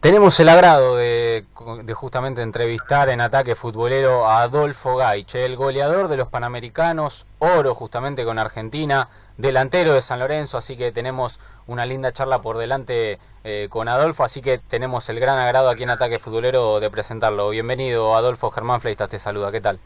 Tenemos 0.00 0.38
el 0.38 0.48
agrado 0.48 0.96
de, 0.96 1.44
justamente 1.92 2.40
entrevistar 2.42 3.08
en 3.08 3.20
ataque 3.20 3.56
futbolero 3.56 4.26
a 4.26 4.42
Adolfo 4.42 4.94
Gaich, 4.94 5.34
el 5.34 5.56
goleador 5.56 6.06
de 6.06 6.16
los 6.16 6.28
Panamericanos, 6.28 7.26
oro 7.40 7.74
justamente 7.74 8.24
con 8.24 8.38
Argentina, 8.38 9.08
delantero 9.38 9.94
de 9.94 10.00
San 10.00 10.20
Lorenzo, 10.20 10.56
así 10.56 10.76
que 10.76 10.92
tenemos 10.92 11.40
una 11.66 11.84
linda 11.84 12.12
charla 12.12 12.40
por 12.40 12.58
delante 12.58 13.18
eh, 13.42 13.66
con 13.70 13.88
Adolfo, 13.88 14.22
así 14.22 14.40
que 14.40 14.58
tenemos 14.58 15.08
el 15.08 15.18
gran 15.18 15.36
agrado 15.36 15.68
aquí 15.68 15.82
en 15.82 15.90
Ataque 15.90 16.20
Futbolero 16.20 16.78
de 16.78 16.90
presentarlo. 16.90 17.50
Bienvenido 17.50 18.14
Adolfo, 18.14 18.52
Germán 18.52 18.80
Fleitas 18.80 19.08
te 19.08 19.18
saluda, 19.18 19.50
¿qué 19.50 19.60
tal? 19.60 19.80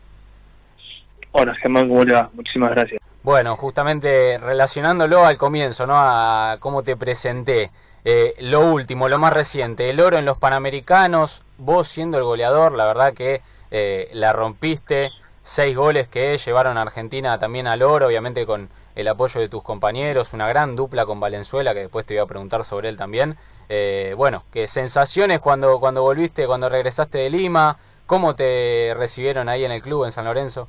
Hola 1.31 1.55
Germán, 1.55 1.89
¿cómo 1.89 2.05
le 2.05 2.13
va? 2.13 2.29
Muchísimas 2.35 2.73
gracias. 2.73 3.01
Bueno, 3.23 3.57
justamente 3.57 4.37
relacionándolo 4.37 5.25
al 5.25 5.39
comienzo, 5.39 5.87
¿no? 5.87 5.95
A 5.97 6.59
cómo 6.61 6.83
te 6.83 6.97
presenté. 6.99 7.71
Eh, 8.05 8.35
lo 8.39 8.61
último, 8.73 9.09
lo 9.09 9.19
más 9.19 9.33
reciente, 9.33 9.89
el 9.89 10.01
oro 10.01 10.19
en 10.19 10.25
los 10.25 10.39
Panamericanos, 10.39 11.43
vos 11.59 11.87
siendo 11.87 12.19
el 12.19 12.25
goleador, 12.25 12.73
la 12.73 12.87
verdad 12.87 13.15
que 13.15 13.43
eh, 13.71 14.11
la 14.13 14.33
rompiste, 14.33 15.11
seis 15.43 15.77
goles 15.77 16.09
que 16.09 16.37
llevaron 16.39 16.79
a 16.79 16.83
Argentina 16.83 17.39
también 17.39 17.67
al 17.67 17.83
oro, 17.83 18.09
obviamente 18.09 18.45
con 18.45 18.69
el 18.97 19.09
apoyo 19.09 19.41
de 19.41 19.49
tus 19.49 19.63
compañeros, 19.63 20.33
una 20.33 20.49
gran 20.49 20.77
dupla 20.77 21.07
con 21.07 21.21
Valenzuela, 21.21 21.75
que 21.75 21.81
después 21.81 22.05
te 22.05 22.15
voy 22.15 22.23
a 22.23 22.27
preguntar 22.27 22.65
sobre 22.65 22.89
él 22.89 22.97
también. 22.97 23.37
Eh, 23.69 24.15
bueno, 24.17 24.43
¿qué 24.53 24.67
sensaciones 24.67 25.39
cuando, 25.39 25.79
cuando 25.81 26.03
volviste, 26.03 26.47
cuando 26.47 26.69
regresaste 26.69 27.19
de 27.19 27.31
Lima? 27.31 27.79
¿Cómo 28.07 28.35
te 28.35 28.95
recibieron 28.97 29.49
ahí 29.49 29.65
en 29.65 29.73
el 29.73 29.81
club 29.81 30.05
en 30.05 30.13
San 30.13 30.25
Lorenzo? 30.25 30.69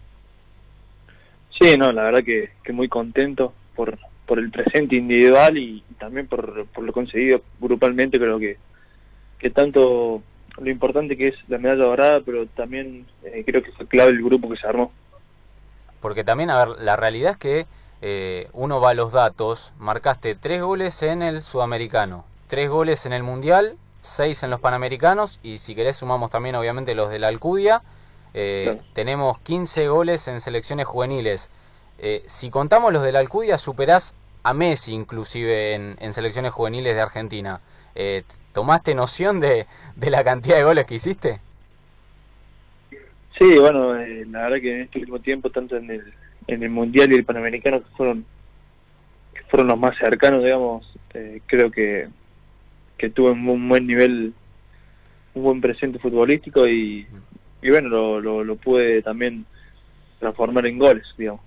Sí, 1.60 1.78
no, 1.78 1.92
la 1.92 2.04
verdad 2.04 2.24
que, 2.24 2.52
que 2.64 2.72
muy 2.72 2.88
contento 2.88 3.54
por, 3.76 3.98
por 4.26 4.40
el 4.40 4.50
presente 4.52 4.96
individual 4.96 5.58
y, 5.58 5.84
también 6.04 6.28
por, 6.28 6.66
por, 6.68 6.84
lo 6.84 6.92
conseguido 6.92 7.42
grupalmente, 7.62 8.20
creo 8.20 8.38
que, 8.38 8.58
que 9.40 9.50
tanto 9.50 10.22
lo 10.58 10.70
importante 10.70 11.16
que 11.16 11.30
es 11.30 11.36
la 11.48 11.58
medalla 11.58 11.86
dorada, 11.86 12.22
pero 12.26 12.46
también 12.48 13.06
eh, 13.24 13.44
creo 13.46 13.64
que 13.64 13.72
fue 13.72 13.88
clave 13.88 14.12
el 14.12 14.22
grupo 14.22 14.50
que 14.50 14.58
se 14.58 14.68
armó. 14.68 14.92
Porque 16.02 16.26
también, 16.26 16.50
a 16.50 16.66
ver, 16.66 16.80
la 16.80 16.98
realidad 16.98 17.32
es 17.32 17.38
que 17.38 17.66
eh, 18.02 18.50
uno 18.52 18.82
va 18.82 18.90
a 18.90 18.94
los 18.94 19.14
datos, 19.14 19.72
marcaste 19.80 20.36
tres 20.36 20.62
goles 20.62 21.02
en 21.04 21.22
el 21.22 21.42
sudamericano, 21.42 22.26
tres 22.48 22.70
goles 22.70 23.06
en 23.06 23.14
el 23.14 23.24
mundial, 23.24 23.78
seis 24.02 24.44
en 24.44 24.50
los 24.50 24.60
panamericanos 24.60 25.40
y 25.42 25.60
si 25.60 25.76
querés 25.76 25.96
sumamos 25.96 26.30
también 26.30 26.56
obviamente 26.56 26.96
los 26.96 27.10
de 27.10 27.20
la 27.20 27.30
Alcudia, 27.30 27.82
eh, 28.34 28.82
tenemos 28.94 29.40
15 29.40 29.88
goles 29.88 30.28
en 30.28 30.42
selecciones 30.42 30.86
juveniles. 30.86 31.50
Si 32.28 32.50
contamos 32.50 32.92
los 32.92 33.02
de 33.02 33.14
la 33.14 33.20
Alcudia, 33.20 33.58
superás 33.58 34.14
a 34.44 34.54
Messi 34.54 34.94
inclusive 34.94 35.74
en, 35.74 36.14
selecciones 36.14 36.52
juveniles 36.52 36.96
de 36.96 37.02
Argentina. 37.02 37.62
Eh, 37.96 38.24
¿Tomaste 38.54 38.94
noción 38.94 39.40
de, 39.40 39.66
la 39.98 40.24
cantidad 40.24 40.58
de 40.58 40.64
goles 40.64 40.86
que 40.86 40.96
hiciste? 40.96 41.40
Sí, 43.40 43.58
bueno, 43.58 43.98
eh, 43.98 44.26
la 44.30 44.44
verdad 44.44 44.62
que 44.62 44.76
en 44.76 44.82
este 44.82 45.00
último 45.00 45.20
tiempo, 45.20 45.50
tanto 45.50 45.76
en 45.78 45.90
el, 45.90 46.14
en 46.48 46.62
el 46.62 46.70
Mundial 46.70 47.12
y 47.12 47.16
el 47.16 47.26
Panamericano, 47.26 47.82
que 47.82 47.90
fueron, 47.98 48.26
que 49.34 49.42
fueron 49.44 49.68
los 49.68 49.80
más 49.80 49.98
cercanos, 49.98 50.44
digamos, 50.44 50.88
creo 51.48 51.72
que, 51.72 52.08
que 52.98 53.10
tuve 53.10 53.32
un, 53.32 53.70
buen 53.70 53.88
nivel, 53.88 54.34
un 55.34 55.44
buen 55.44 55.62
presente 55.62 55.98
futbolístico 55.98 56.68
y, 56.68 57.08
y 57.62 57.70
bueno, 57.70 57.90
lo, 57.90 58.22
lo, 58.22 58.44
lo 58.44 58.56
pude 58.58 59.02
también 59.02 59.46
transformar 60.20 60.68
en 60.68 60.78
goles, 60.78 61.08
digamos. 61.18 61.42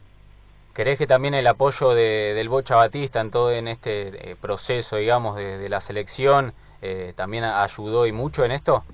¿Crees 0.77 0.99
que 0.99 1.07
también 1.07 1.33
el 1.33 1.47
apoyo 1.47 1.95
de, 1.95 2.35
del 2.35 2.51
Bocha 2.51 2.77
Batista 2.77 3.23
en 3.23 3.31
todo 3.31 3.51
en 3.51 3.67
este 3.67 4.09
eh, 4.09 4.37
proceso, 4.39 4.99
digamos, 4.99 5.35
de, 5.35 5.67
la 5.71 5.81
selección, 5.81 6.53
eh, 6.83 7.15
también 7.17 7.45
ayudó 7.45 8.07
y 8.07 8.13
mucho 8.13 8.45
en 8.45 8.53
esto? 8.53 8.85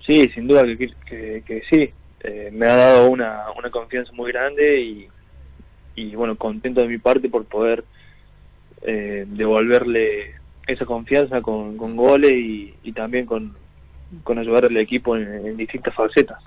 Sí, 0.00 0.30
sin 0.30 0.48
duda 0.48 0.64
que, 0.64 1.62
sí. 1.68 1.92
Eh, 2.20 2.48
me 2.54 2.64
ha 2.68 2.76
dado 2.76 3.10
una, 3.10 3.50
una 3.54 3.70
confianza 3.70 4.12
muy 4.14 4.32
grande 4.32 5.10
y, 5.94 6.14
bueno, 6.14 6.36
contento 6.36 6.80
de 6.80 6.88
mi 6.88 6.96
parte 6.96 7.28
por 7.28 7.44
poder 7.44 7.84
devolverle 8.80 10.36
esa 10.66 10.86
confianza 10.86 11.42
con, 11.42 11.76
con 11.76 11.96
goles 11.96 12.32
y, 12.32 12.92
también 12.92 13.26
con, 13.26 13.54
con 14.24 14.38
ayudar 14.38 14.64
al 14.64 14.76
equipo 14.78 15.18
en 15.18 15.54
distintas 15.54 15.94
facetas. 15.94 16.42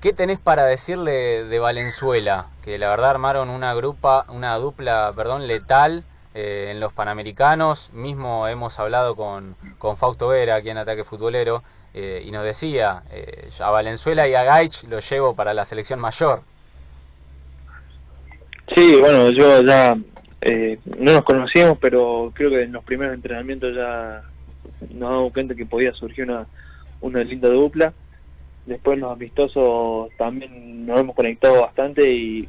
¿Qué 0.00 0.12
tenés 0.12 0.38
para 0.38 0.64
decirle 0.64 1.42
de 1.42 1.58
Valenzuela? 1.58 2.46
Que 2.62 2.78
la 2.78 2.88
verdad 2.88 3.10
armaron 3.10 3.50
una 3.50 3.74
grupa, 3.74 4.26
una 4.28 4.54
dupla, 4.54 5.12
perdón, 5.16 5.48
letal 5.48 6.04
eh, 6.34 6.68
en 6.70 6.78
los 6.78 6.92
Panamericanos. 6.92 7.90
Mismo 7.92 8.46
hemos 8.46 8.78
hablado 8.78 9.16
con, 9.16 9.56
con 9.78 9.96
Fausto 9.96 10.28
Vera 10.28 10.54
aquí 10.54 10.70
en 10.70 10.78
Ataque 10.78 11.02
Futbolero 11.02 11.64
eh, 11.94 12.22
y 12.24 12.30
nos 12.30 12.44
decía, 12.44 13.02
eh, 13.10 13.50
a 13.58 13.70
Valenzuela 13.70 14.28
y 14.28 14.36
a 14.36 14.44
Gaich 14.44 14.84
lo 14.84 15.00
llevo 15.00 15.34
para 15.34 15.52
la 15.52 15.64
selección 15.64 15.98
mayor. 15.98 16.42
Sí, 18.76 19.00
bueno, 19.00 19.30
yo 19.30 19.62
ya 19.62 19.96
no 19.96 21.12
nos 21.12 21.24
conocíamos, 21.24 21.76
pero 21.80 22.30
creo 22.36 22.50
que 22.50 22.62
en 22.62 22.72
los 22.72 22.84
primeros 22.84 23.14
entrenamientos 23.14 23.74
ya 23.74 24.22
nos 24.92 25.10
damos 25.10 25.32
cuenta 25.32 25.56
que 25.56 25.66
podía 25.66 25.92
surgir 25.92 26.22
una, 26.22 26.46
una 27.00 27.24
linda 27.24 27.48
dupla 27.48 27.92
después 28.68 28.98
los 28.98 29.12
amistosos 29.12 30.10
también 30.16 30.86
nos 30.86 31.00
hemos 31.00 31.16
conectado 31.16 31.62
bastante 31.62 32.12
y, 32.12 32.48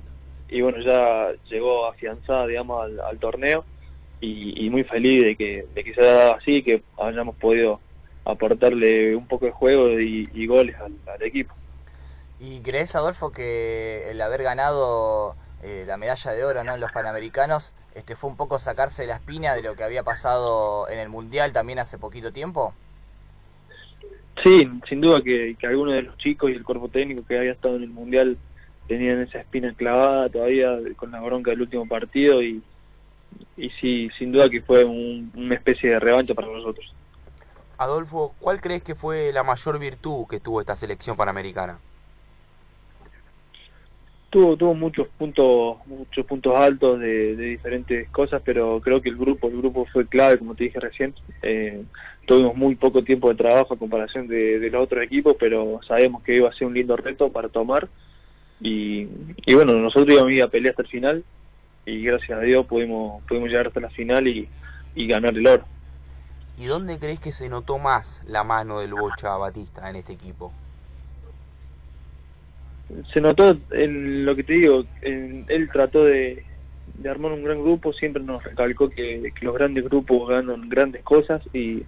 y 0.49 0.61
bueno, 0.61 0.79
ya 0.79 1.31
llegó 1.49 1.87
afianzada, 1.87 2.47
digamos, 2.47 2.89
al, 2.99 3.19
torneo 3.19 3.63
y, 4.19 4.69
muy 4.69 4.83
feliz 4.83 5.23
de 5.23 5.35
que, 5.35 5.65
de 5.73 5.83
que 5.83 5.93
se 5.93 6.09
así, 6.09 6.63
que 6.63 6.83
hayamos 6.97 7.35
podido 7.35 7.79
aportarle 8.25 9.15
un 9.15 9.27
poco 9.27 9.45
de 9.45 9.51
juego 9.51 9.99
y, 9.99 10.45
goles 10.47 10.75
al, 10.77 11.21
equipo. 11.21 11.53
¿Y 12.39 12.59
crees, 12.61 12.95
Adolfo, 12.95 13.31
que 13.31 14.09
el 14.09 14.21
haber 14.21 14.43
ganado 14.43 15.35
eh, 15.63 15.83
la 15.87 15.97
medalla 15.97 16.31
de 16.31 16.43
oro 16.43 16.63
¿no? 16.63 16.75
en 16.75 16.79
los 16.79 16.91
Panamericanos 16.91 17.75
este, 17.95 18.15
fue 18.15 18.29
un 18.29 18.37
poco 18.37 18.59
sacarse 18.59 19.05
la 19.07 19.15
espina 19.15 19.55
de 19.55 19.61
lo 19.61 19.75
que 19.75 19.83
había 19.83 20.03
pasado 20.03 20.87
en 20.89 20.99
el 20.99 21.09
Mundial 21.09 21.51
también 21.51 21.79
hace 21.79 21.97
poquito 21.97 22.31
tiempo? 22.31 22.73
Sí, 24.43 24.69
sin 24.87 25.01
duda 25.01 25.21
que, 25.21 25.55
que 25.59 25.67
algunos 25.67 25.93
de 25.95 26.03
los 26.03 26.17
chicos 26.17 26.49
y 26.49 26.53
el 26.53 26.63
cuerpo 26.63 26.87
técnico 26.87 27.25
que 27.25 27.37
había 27.37 27.51
estado 27.51 27.75
en 27.75 27.83
el 27.83 27.89
Mundial 27.89 28.37
tenían 28.87 29.21
esa 29.21 29.39
espina 29.39 29.73
clavada 29.73 30.29
todavía 30.29 30.77
con 30.95 31.11
la 31.11 31.19
bronca 31.19 31.51
del 31.51 31.61
último 31.61 31.87
partido 31.87 32.41
y, 32.41 32.61
y 33.57 33.69
sí, 33.81 34.09
sin 34.17 34.31
duda 34.31 34.49
que 34.49 34.61
fue 34.61 34.83
una 34.83 35.55
especie 35.55 35.91
de 35.91 35.99
revancha 35.99 36.33
para 36.33 36.47
nosotros. 36.47 36.93
Adolfo, 37.77 38.33
¿cuál 38.39 38.59
crees 38.59 38.83
que 38.83 38.95
fue 38.95 39.31
la 39.31 39.43
mayor 39.43 39.79
virtud 39.79 40.25
que 40.29 40.39
tuvo 40.39 40.59
esta 40.59 40.75
selección 40.75 41.15
panamericana? 41.15 41.79
Tuvo, 44.29 44.55
tuvo 44.57 44.75
muchos 44.75 45.07
puntos 45.17 45.77
muchos 45.87 46.23
puntos 46.25 46.55
altos 46.55 46.99
de, 46.99 47.35
de, 47.35 47.45
diferentes 47.45 48.07
cosas 48.09 48.41
pero 48.45 48.79
creo 48.79 49.01
que 49.01 49.09
el 49.09 49.17
grupo 49.17 49.47
el 49.47 49.57
grupo 49.57 49.87
fue 49.91 50.07
clave 50.07 50.37
como 50.37 50.55
te 50.55 50.65
dije 50.65 50.79
recién. 50.79 51.15
Eh, 51.41 51.83
tuvimos 52.27 52.55
muy 52.55 52.75
poco 52.75 53.03
tiempo 53.03 53.29
de 53.29 53.35
trabajo 53.35 53.73
a 53.73 53.77
comparación 53.77 54.27
de, 54.27 54.69
los 54.71 54.83
otros 54.83 55.03
equipos 55.03 55.35
pero 55.39 55.79
sabemos 55.87 56.21
que 56.21 56.35
iba 56.35 56.49
a 56.49 56.53
ser 56.53 56.67
un 56.67 56.75
lindo 56.75 56.95
reto 56.95 57.31
para 57.31 57.49
tomar. 57.49 57.87
Y, 58.61 59.07
y 59.45 59.55
bueno 59.55 59.73
nosotros 59.73 60.13
íbamos 60.13 60.29
a 60.29 60.33
ir 60.33 60.43
a 60.43 60.47
pelear 60.47 60.71
hasta 60.73 60.83
el 60.83 60.89
final 60.89 61.23
y 61.85 62.03
gracias 62.03 62.37
a 62.37 62.41
Dios 62.41 62.65
pudimos 62.67 63.23
pudimos 63.23 63.49
llegar 63.49 63.67
hasta 63.67 63.79
la 63.79 63.89
final 63.89 64.27
y, 64.27 64.47
y 64.95 65.07
ganar 65.07 65.35
el 65.35 65.47
oro. 65.47 65.65
¿Y 66.59 66.65
dónde 66.65 66.99
crees 66.99 67.19
que 67.21 67.31
se 67.31 67.47
notó 67.47 67.77
más 67.77 68.21
la 68.27 68.43
mano 68.43 68.81
del 68.81 68.93
Bocha 68.93 69.37
Batista 69.37 69.89
en 69.89 69.95
este 69.95 70.11
equipo? 70.11 70.51
Se 73.13 73.21
notó 73.21 73.57
en 73.71 74.25
lo 74.25 74.35
que 74.35 74.43
te 74.43 74.53
digo, 74.53 74.85
él 75.01 75.69
trató 75.71 76.05
de, 76.05 76.43
armar 77.09 77.31
un 77.31 77.43
gran 77.43 77.61
grupo, 77.61 77.93
siempre 77.93 78.21
nos 78.21 78.43
recalcó 78.43 78.89
que, 78.89 79.31
los 79.41 79.53
grandes 79.53 79.85
grupos 79.85 80.29
ganan 80.29 80.69
grandes 80.69 81.03
cosas 81.03 81.41
y, 81.53 81.83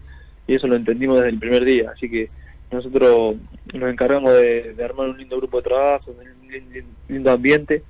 eso 0.48 0.68
lo 0.68 0.76
entendimos 0.76 1.18
desde 1.18 1.30
el 1.30 1.40
primer 1.40 1.64
día, 1.64 1.92
así 1.96 2.10
que 2.10 2.30
nosotros 2.72 3.36
nos 3.74 3.90
encargamos 3.90 4.34
de, 4.34 4.76
armar 4.84 5.10
un 5.10 5.18
lindo 5.18 5.38
grupo 5.38 5.58
de 5.58 5.64
trabajo, 5.64 6.12
un 6.12 6.86
lindo 7.08 7.32
ambiente 7.32 7.84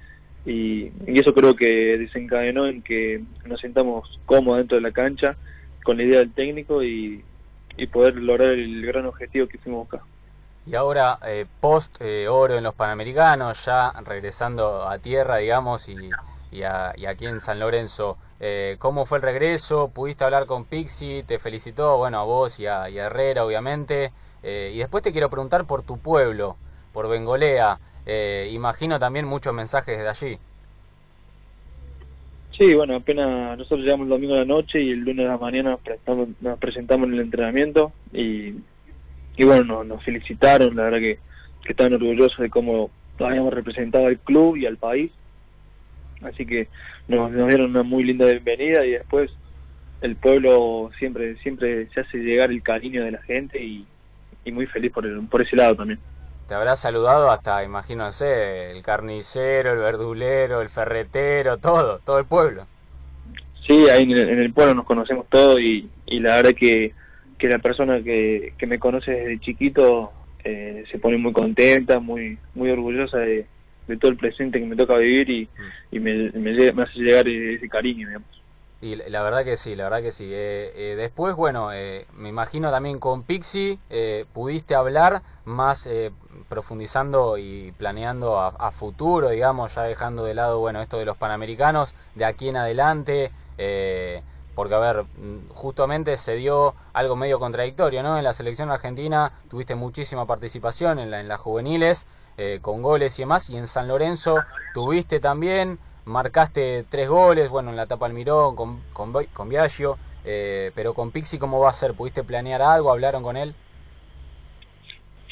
y, 0.45 0.91
eso 1.07 1.33
creo 1.33 1.55
que 1.55 1.97
desencadenó 1.97 2.67
en 2.67 2.81
que 2.81 3.21
nos 3.45 3.59
sentamos 3.61 4.19
cómodos 4.25 4.59
dentro 4.59 4.77
de 4.77 4.81
la 4.81 4.91
cancha 4.91 5.35
con 5.83 5.97
la 5.97 6.03
idea 6.03 6.19
del 6.19 6.33
técnico 6.33 6.83
y, 6.83 7.23
y 7.77 7.87
poder 7.87 8.15
lograr 8.15 8.49
el 8.49 8.85
gran 8.85 9.05
objetivo 9.05 9.47
que 9.47 9.57
fuimos 9.57 9.87
acá. 9.87 10.03
Y 10.67 10.75
ahora, 10.75 11.17
eh, 11.25 11.45
post 11.59 11.99
eh, 12.01 12.27
oro 12.27 12.55
en 12.55 12.63
los 12.63 12.75
Panamericanos, 12.75 13.65
ya 13.65 13.91
regresando 14.05 14.87
a 14.87 14.99
tierra, 14.99 15.37
digamos, 15.37 15.89
y, 15.89 15.95
y, 16.51 16.63
aquí 16.63 17.25
en 17.25 17.41
San 17.41 17.59
Lorenzo, 17.59 18.17
eh, 18.39 18.75
¿cómo 18.77 19.07
fue 19.07 19.17
el 19.17 19.23
regreso? 19.23 19.89
¿Pudiste 19.89 20.23
hablar 20.23 20.45
con 20.45 20.65
Pixi? 20.65 21.23
¿Te 21.23 21.39
felicitó? 21.39 21.97
Bueno, 21.97 22.19
a 22.19 22.23
vos 22.23 22.59
y 22.59 22.67
a, 22.67 22.87
Herrera, 22.87 23.43
obviamente. 23.43 24.11
y 24.43 24.77
después 24.77 25.03
te 25.03 25.11
quiero 25.11 25.29
preguntar 25.29 25.65
por 25.65 25.83
tu 25.83 25.97
pueblo, 25.97 26.57
por 26.93 27.09
Bengolea. 27.09 27.79
imagino 28.51 28.99
también 28.99 29.25
muchos 29.25 29.53
mensajes 29.53 29.97
de 29.97 30.09
allí. 30.09 30.39
Sí, 32.51 32.75
bueno, 32.75 32.97
apenas 32.97 33.57
nosotros 33.57 33.79
llegamos 33.79 34.05
el 34.05 34.09
domingo 34.09 34.35
a 34.35 34.39
la 34.39 34.45
noche 34.45 34.79
y 34.79 34.91
el 34.91 34.99
lunes 34.99 35.25
a 35.25 35.31
la 35.31 35.37
mañana 35.37 35.71
nos 35.71 35.79
presentamos, 35.79 36.29
nos 36.41 36.59
presentamos 36.59 37.07
en 37.07 37.13
el 37.13 37.19
entrenamiento 37.21 37.91
y, 38.13 38.55
y 39.37 39.43
bueno, 39.43 39.83
nos, 39.83 40.03
felicitaron, 40.03 40.75
la 40.75 40.83
verdad 40.83 40.99
que, 40.99 41.19
que 41.63 41.71
estaban 41.71 41.93
orgullosos 41.93 42.37
de 42.39 42.49
cómo 42.49 42.89
habíamos 43.19 43.53
representado 43.53 44.07
al 44.07 44.19
club 44.19 44.57
y 44.57 44.65
al 44.65 44.77
país. 44.77 45.11
Así 46.23 46.45
que 46.45 46.67
nos, 47.07 47.31
nos 47.31 47.47
dieron 47.47 47.71
una 47.71 47.83
muy 47.83 48.03
linda 48.03 48.25
bienvenida 48.25 48.85
y 48.85 48.91
después 48.91 49.31
el 50.01 50.15
pueblo 50.15 50.91
siempre 50.97 51.35
siempre 51.37 51.87
se 51.93 52.01
hace 52.01 52.17
llegar 52.17 52.51
el 52.51 52.63
cariño 52.63 53.03
de 53.03 53.11
la 53.11 53.21
gente 53.21 53.63
y, 53.63 53.85
y 54.43 54.51
muy 54.51 54.65
feliz 54.65 54.91
por, 54.91 55.05
el, 55.05 55.21
por 55.27 55.41
ese 55.41 55.55
lado 55.55 55.75
también. 55.75 55.99
Te 56.47 56.55
habrá 56.55 56.75
saludado 56.75 57.31
hasta, 57.31 57.63
imagínense, 57.63 58.71
el 58.71 58.83
carnicero, 58.83 59.71
el 59.71 59.79
verdulero, 59.79 60.61
el 60.61 60.69
ferretero, 60.69 61.57
todo, 61.57 61.99
todo 61.99 62.19
el 62.19 62.25
pueblo. 62.25 62.65
Sí, 63.65 63.87
ahí 63.89 64.03
en 64.03 64.17
el, 64.17 64.51
pueblo 64.51 64.73
nos 64.73 64.85
conocemos 64.85 65.27
todos 65.29 65.61
y, 65.61 65.87
y 66.07 66.19
la 66.19 66.35
verdad 66.37 66.53
que, 66.53 66.93
que 67.41 67.47
la 67.47 67.57
persona 67.57 68.03
que, 68.03 68.53
que 68.55 68.67
me 68.67 68.77
conoce 68.77 69.09
desde 69.09 69.39
chiquito 69.39 70.11
eh, 70.43 70.83
se 70.91 70.99
pone 70.99 71.17
muy 71.17 71.33
contenta, 71.33 71.99
muy 71.99 72.37
muy 72.53 72.69
orgullosa 72.69 73.17
de, 73.17 73.47
de, 73.87 73.97
todo 73.97 74.11
el 74.11 74.17
presente 74.17 74.59
que 74.59 74.65
me 74.67 74.75
toca 74.75 74.95
vivir 74.97 75.27
y, 75.27 75.45
mm. 75.45 75.95
y 75.95 75.99
me, 75.99 76.29
me, 76.33 76.71
me 76.71 76.83
hace 76.83 76.99
llegar 76.99 77.27
ese 77.27 77.67
cariño, 77.67 78.07
digamos. 78.07 78.41
Y 78.79 78.95
la 78.95 79.23
verdad 79.23 79.43
que 79.43 79.57
sí, 79.57 79.73
la 79.75 79.85
verdad 79.85 80.03
que 80.03 80.11
sí. 80.11 80.25
Eh, 80.25 80.71
eh, 80.75 80.95
después, 80.95 81.35
bueno, 81.35 81.73
eh, 81.73 82.05
me 82.15 82.29
imagino 82.29 82.69
también 82.69 82.99
con 82.99 83.23
Pixie 83.23 83.79
pudiste 84.33 84.75
hablar 84.75 85.23
más 85.45 85.89
profundizando 86.47 87.39
y 87.39 87.73
planeando 87.77 88.39
a, 88.39 88.71
futuro, 88.71 89.29
digamos, 89.29 89.73
ya 89.73 89.83
dejando 89.83 90.23
de 90.25 90.35
lado, 90.35 90.59
bueno, 90.59 90.81
esto 90.81 90.99
de 90.99 91.05
los 91.05 91.17
Panamericanos, 91.17 91.95
de 92.13 92.25
aquí 92.25 92.49
en 92.49 92.57
adelante, 92.57 93.31
porque, 94.55 94.75
a 94.75 94.79
ver, 94.79 95.05
justamente 95.49 96.17
se 96.17 96.35
dio 96.35 96.75
algo 96.93 97.15
medio 97.15 97.39
contradictorio, 97.39 98.03
¿no? 98.03 98.17
En 98.17 98.23
la 98.23 98.33
selección 98.33 98.69
argentina 98.69 99.31
tuviste 99.49 99.75
muchísima 99.75 100.25
participación 100.25 100.99
en, 100.99 101.11
la, 101.11 101.19
en 101.19 101.27
las 101.27 101.39
juveniles, 101.39 102.07
con 102.61 102.81
goles 102.81 103.19
y 103.19 103.21
demás, 103.21 103.51
y 103.51 103.57
en 103.57 103.67
San 103.67 103.87
Lorenzo 103.87 104.39
tuviste 104.73 105.19
también 105.19 105.77
marcaste 106.05 106.85
tres 106.89 107.09
goles, 107.09 107.49
bueno, 107.49 107.69
en 107.69 107.75
la 107.75 107.83
etapa 107.83 108.05
Almirón, 108.05 108.55
con, 108.55 108.81
con, 108.93 109.13
con 109.33 109.49
Biagio, 109.49 109.97
eh, 110.25 110.71
pero 110.75 110.93
con 110.93 111.11
Pixi, 111.11 111.37
¿cómo 111.37 111.59
va 111.59 111.69
a 111.69 111.73
ser? 111.73 111.93
¿Pudiste 111.93 112.23
planear 112.23 112.61
algo? 112.61 112.91
¿Hablaron 112.91 113.23
con 113.23 113.37
él? 113.37 113.53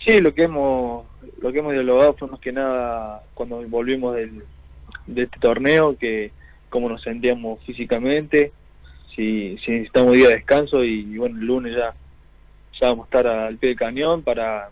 Sí, 0.05 0.21
lo 0.21 0.33
que 0.33 0.43
hemos 0.43 1.05
lo 1.41 1.51
que 1.51 1.59
hemos 1.59 1.73
dialogado 1.73 2.13
fue 2.13 2.27
más 2.29 2.39
que 2.39 2.51
nada 2.51 3.23
cuando 3.33 3.61
volvimos 3.67 4.15
del, 4.15 4.43
de 5.07 5.23
este 5.23 5.39
torneo, 5.39 5.97
que 5.97 6.31
cómo 6.69 6.87
nos 6.87 7.01
sentíamos 7.01 7.59
físicamente, 7.65 8.53
si, 9.19 9.57
si 9.57 9.71
necesitamos 9.71 10.13
día 10.13 10.29
de 10.29 10.35
descanso 10.35 10.81
y, 10.81 11.17
bueno, 11.17 11.37
el 11.37 11.45
lunes 11.45 11.75
ya, 11.75 11.93
ya 12.79 12.87
vamos 12.87 13.03
a 13.03 13.07
estar 13.07 13.27
al 13.27 13.57
pie 13.57 13.69
del 13.69 13.77
cañón 13.77 14.23
para, 14.23 14.69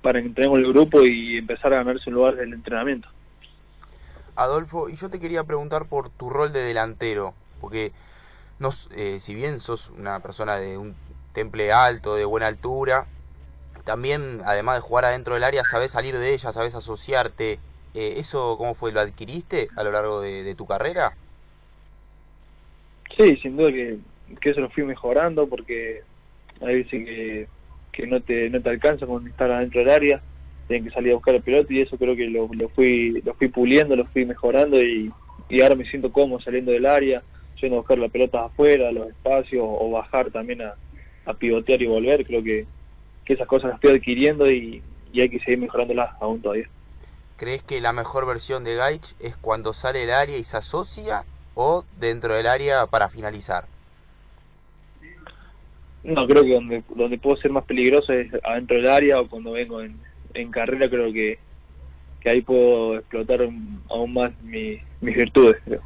para 0.00 0.20
que 0.20 0.28
entremos 0.28 0.58
el 0.58 0.68
grupo 0.72 1.04
y 1.04 1.36
empezar 1.36 1.74
a 1.74 1.84
ganarse 1.84 2.08
un 2.08 2.14
lugar 2.14 2.36
del 2.36 2.54
entrenamiento. 2.54 3.08
Adolfo, 4.34 4.88
y 4.88 4.96
yo 4.96 5.10
te 5.10 5.20
quería 5.20 5.44
preguntar 5.44 5.84
por 5.86 6.08
tu 6.08 6.30
rol 6.30 6.52
de 6.52 6.60
delantero, 6.60 7.34
porque 7.60 7.92
nos, 8.58 8.88
eh, 8.96 9.18
si 9.20 9.34
bien 9.34 9.60
sos 9.60 9.90
una 9.90 10.20
persona 10.20 10.56
de 10.56 10.78
un 10.78 10.94
temple 11.34 11.70
alto, 11.70 12.14
de 12.14 12.24
buena 12.24 12.46
altura, 12.46 13.06
también, 13.84 14.40
además 14.46 14.76
de 14.76 14.80
jugar 14.80 15.04
adentro 15.04 15.34
del 15.34 15.44
área, 15.44 15.64
sabes 15.64 15.92
salir 15.92 16.16
de 16.16 16.32
ella, 16.32 16.52
sabes 16.52 16.74
asociarte. 16.74 17.58
Eh, 17.94 18.14
¿Eso 18.16 18.56
cómo 18.56 18.74
fue? 18.74 18.92
¿Lo 18.92 19.00
adquiriste 19.00 19.68
a 19.76 19.82
lo 19.82 19.92
largo 19.92 20.20
de, 20.20 20.54
tu 20.54 20.66
carrera? 20.66 21.14
Sí, 23.16 23.36
sin 23.36 23.56
duda 23.56 23.72
que, 23.72 23.98
que, 24.40 24.50
eso 24.50 24.60
lo 24.60 24.70
fui 24.70 24.84
mejorando 24.84 25.46
porque 25.48 26.02
hay 26.60 26.76
veces 26.82 27.04
que, 27.04 27.48
que 27.92 28.06
no, 28.06 28.20
te, 28.20 28.50
no 28.50 28.60
te 28.60 28.68
alcanza 28.70 29.06
con 29.06 29.26
estar 29.26 29.50
adentro 29.50 29.80
del 29.80 29.90
área 29.90 30.22
tienen 30.68 30.84
que 30.84 30.94
salir 30.94 31.12
a 31.12 31.14
buscar 31.16 31.34
el 31.34 31.42
piloto 31.42 31.72
y 31.72 31.80
eso 31.80 31.96
creo 31.96 32.14
que 32.14 32.26
lo, 32.28 32.48
lo 32.52 32.68
fui 32.68 33.22
lo 33.22 33.34
fui 33.34 33.48
puliendo, 33.48 33.96
lo 33.96 34.04
fui 34.04 34.24
mejorando 34.24 34.80
y, 34.80 35.10
y 35.48 35.62
ahora 35.62 35.74
me 35.74 35.86
siento 35.86 36.12
cómodo 36.12 36.40
saliendo 36.40 36.70
del 36.70 36.86
área, 36.86 37.22
yendo 37.60 37.76
a 37.76 37.80
buscar 37.80 37.98
la 37.98 38.08
pelota 38.08 38.44
afuera, 38.44 38.92
los 38.92 39.08
espacios 39.08 39.64
o 39.66 39.90
bajar 39.90 40.30
también 40.30 40.62
a, 40.62 40.74
a 41.24 41.34
pivotear 41.34 41.80
y 41.82 41.86
volver, 41.86 42.24
creo 42.24 42.42
que, 42.42 42.66
que 43.24 43.32
esas 43.32 43.48
cosas 43.48 43.70
las 43.70 43.76
estoy 43.76 43.96
adquiriendo 43.96 44.48
y, 44.50 44.82
y 45.12 45.20
hay 45.22 45.30
que 45.30 45.40
seguir 45.40 45.58
mejorándolas 45.58 46.10
aún 46.20 46.40
todavía. 46.42 46.68
¿Crees 47.36 47.62
que 47.62 47.80
la 47.80 47.92
mejor 47.92 48.26
versión 48.26 48.62
de 48.64 48.74
Gaich 48.74 49.14
es 49.20 49.36
cuando 49.36 49.72
sale 49.72 50.00
del 50.00 50.10
área 50.10 50.36
y 50.36 50.44
se 50.44 50.58
asocia 50.58 51.24
o 51.60 51.84
dentro 51.98 52.36
del 52.36 52.46
área 52.46 52.86
para 52.86 53.08
finalizar? 53.08 53.64
No, 56.04 56.24
creo 56.28 56.44
que 56.44 56.54
donde, 56.54 56.84
donde 56.94 57.18
puedo 57.18 57.36
ser 57.36 57.50
más 57.50 57.64
peligroso 57.64 58.12
es 58.12 58.32
adentro 58.44 58.76
del 58.76 58.88
área 58.88 59.20
o 59.20 59.28
cuando 59.28 59.50
vengo 59.50 59.82
en, 59.82 60.00
en 60.34 60.52
carrera 60.52 60.88
creo 60.88 61.12
que, 61.12 61.40
que 62.20 62.30
ahí 62.30 62.42
puedo 62.42 62.94
explotar 62.94 63.40
aún 63.40 64.14
más 64.14 64.30
mis 64.40 64.80
virtudes. 65.00 65.60
Creo. 65.64 65.82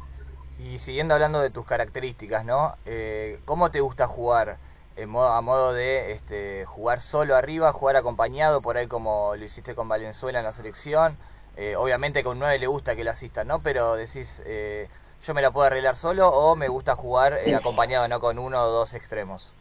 Y 0.59 0.77
siguiendo 0.77 1.15
hablando 1.15 1.41
de 1.41 1.49
tus 1.49 1.65
características, 1.65 2.45
¿no? 2.45 2.75
Eh, 2.85 3.39
¿Cómo 3.45 3.71
te 3.71 3.79
gusta 3.79 4.05
jugar? 4.05 4.57
En 4.95 5.09
modo, 5.09 5.29
a 5.29 5.41
modo 5.41 5.73
de 5.73 6.11
este, 6.11 6.65
jugar 6.65 6.99
solo 6.99 7.35
arriba, 7.35 7.73
jugar 7.73 7.95
acompañado, 7.95 8.61
por 8.61 8.77
ahí 8.77 8.85
como 8.85 9.33
lo 9.35 9.43
hiciste 9.43 9.73
con 9.73 9.89
Valenzuela 9.89 10.37
en 10.37 10.45
la 10.45 10.53
selección. 10.53 11.17
Eh, 11.57 11.75
obviamente 11.75 12.23
con 12.23 12.37
9 12.37 12.59
le 12.59 12.67
gusta 12.67 12.95
que 12.95 13.03
lo 13.03 13.09
asistan, 13.09 13.47
¿no? 13.47 13.59
Pero 13.63 13.95
decís, 13.95 14.43
eh, 14.45 14.87
yo 15.25 15.33
me 15.33 15.41
la 15.41 15.51
puedo 15.51 15.67
arreglar 15.67 15.95
solo 15.95 16.27
o 16.27 16.55
me 16.55 16.67
gusta 16.67 16.95
jugar 16.95 17.37
eh, 17.45 17.55
acompañado, 17.55 18.07
no 18.07 18.19
con 18.19 18.37
uno 18.37 18.61
o 18.61 18.71
dos 18.71 18.93
extremos. 18.93 19.53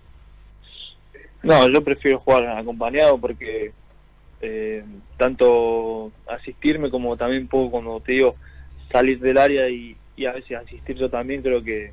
No, 1.42 1.68
yo 1.68 1.82
prefiero 1.82 2.18
jugar 2.20 2.46
acompañado 2.48 3.18
porque 3.18 3.72
eh, 4.40 4.84
tanto 5.16 6.10
asistirme 6.26 6.90
como 6.90 7.16
también 7.16 7.48
puedo, 7.48 7.70
como 7.70 8.00
te 8.00 8.12
digo, 8.12 8.36
salir 8.90 9.20
del 9.20 9.38
área 9.38 9.68
y, 9.68 9.96
a 10.26 10.32
veces 10.32 10.56
asistir 10.56 10.96
yo 10.96 11.10
también, 11.10 11.42
creo 11.42 11.62
que 11.64 11.92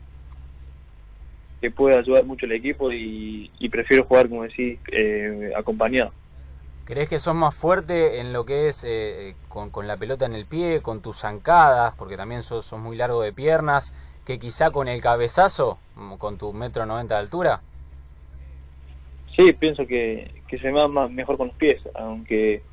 que 1.62 1.72
puede 1.72 1.98
ayudar 1.98 2.24
mucho 2.24 2.46
el 2.46 2.54
equipo 2.54 2.92
y, 2.92 3.50
prefiero 3.70 4.06
jugar, 4.06 4.30
como 4.30 4.44
decís, 4.44 4.80
eh, 4.92 5.52
acompañado. 5.58 6.14
¿Crees 6.90 7.08
que 7.08 7.20
son 7.20 7.38
más 7.38 7.54
fuerte 7.54 8.20
en 8.20 8.34
lo 8.34 8.46
que 8.46 8.68
es 8.68 8.84
eh, 8.84 9.36
con, 9.48 9.70
con, 9.70 9.86
la 9.86 9.98
pelota 9.98 10.26
en 10.26 10.34
el 10.34 10.48
pie, 10.48 10.82
con 10.82 11.04
tus 11.04 11.20
zancadas, 11.20 11.94
porque 11.94 12.18
también 12.18 12.42
sos, 12.42 12.74
muy 12.74 12.98
largo 12.98 13.22
de 13.22 13.32
piernas, 13.32 13.94
que 14.26 14.40
quizá 14.40 14.72
con 14.72 14.88
el 14.88 15.00
cabezazo, 15.00 15.78
mm, 15.96 16.16
con 16.16 16.40
tu 16.40 16.52
metro 16.52 16.88
noventa 16.88 17.14
de 17.14 17.22
altura? 17.22 17.62
Sí, 19.36 19.54
pienso 19.54 19.86
que, 19.86 20.42
que 20.48 20.58
se 20.58 20.72
me 20.72 20.80
va 20.80 20.88
más, 20.88 21.12
mejor 21.12 21.38
con 21.38 21.50
los 21.50 21.56
pies, 21.58 21.80
aunque 21.94 22.64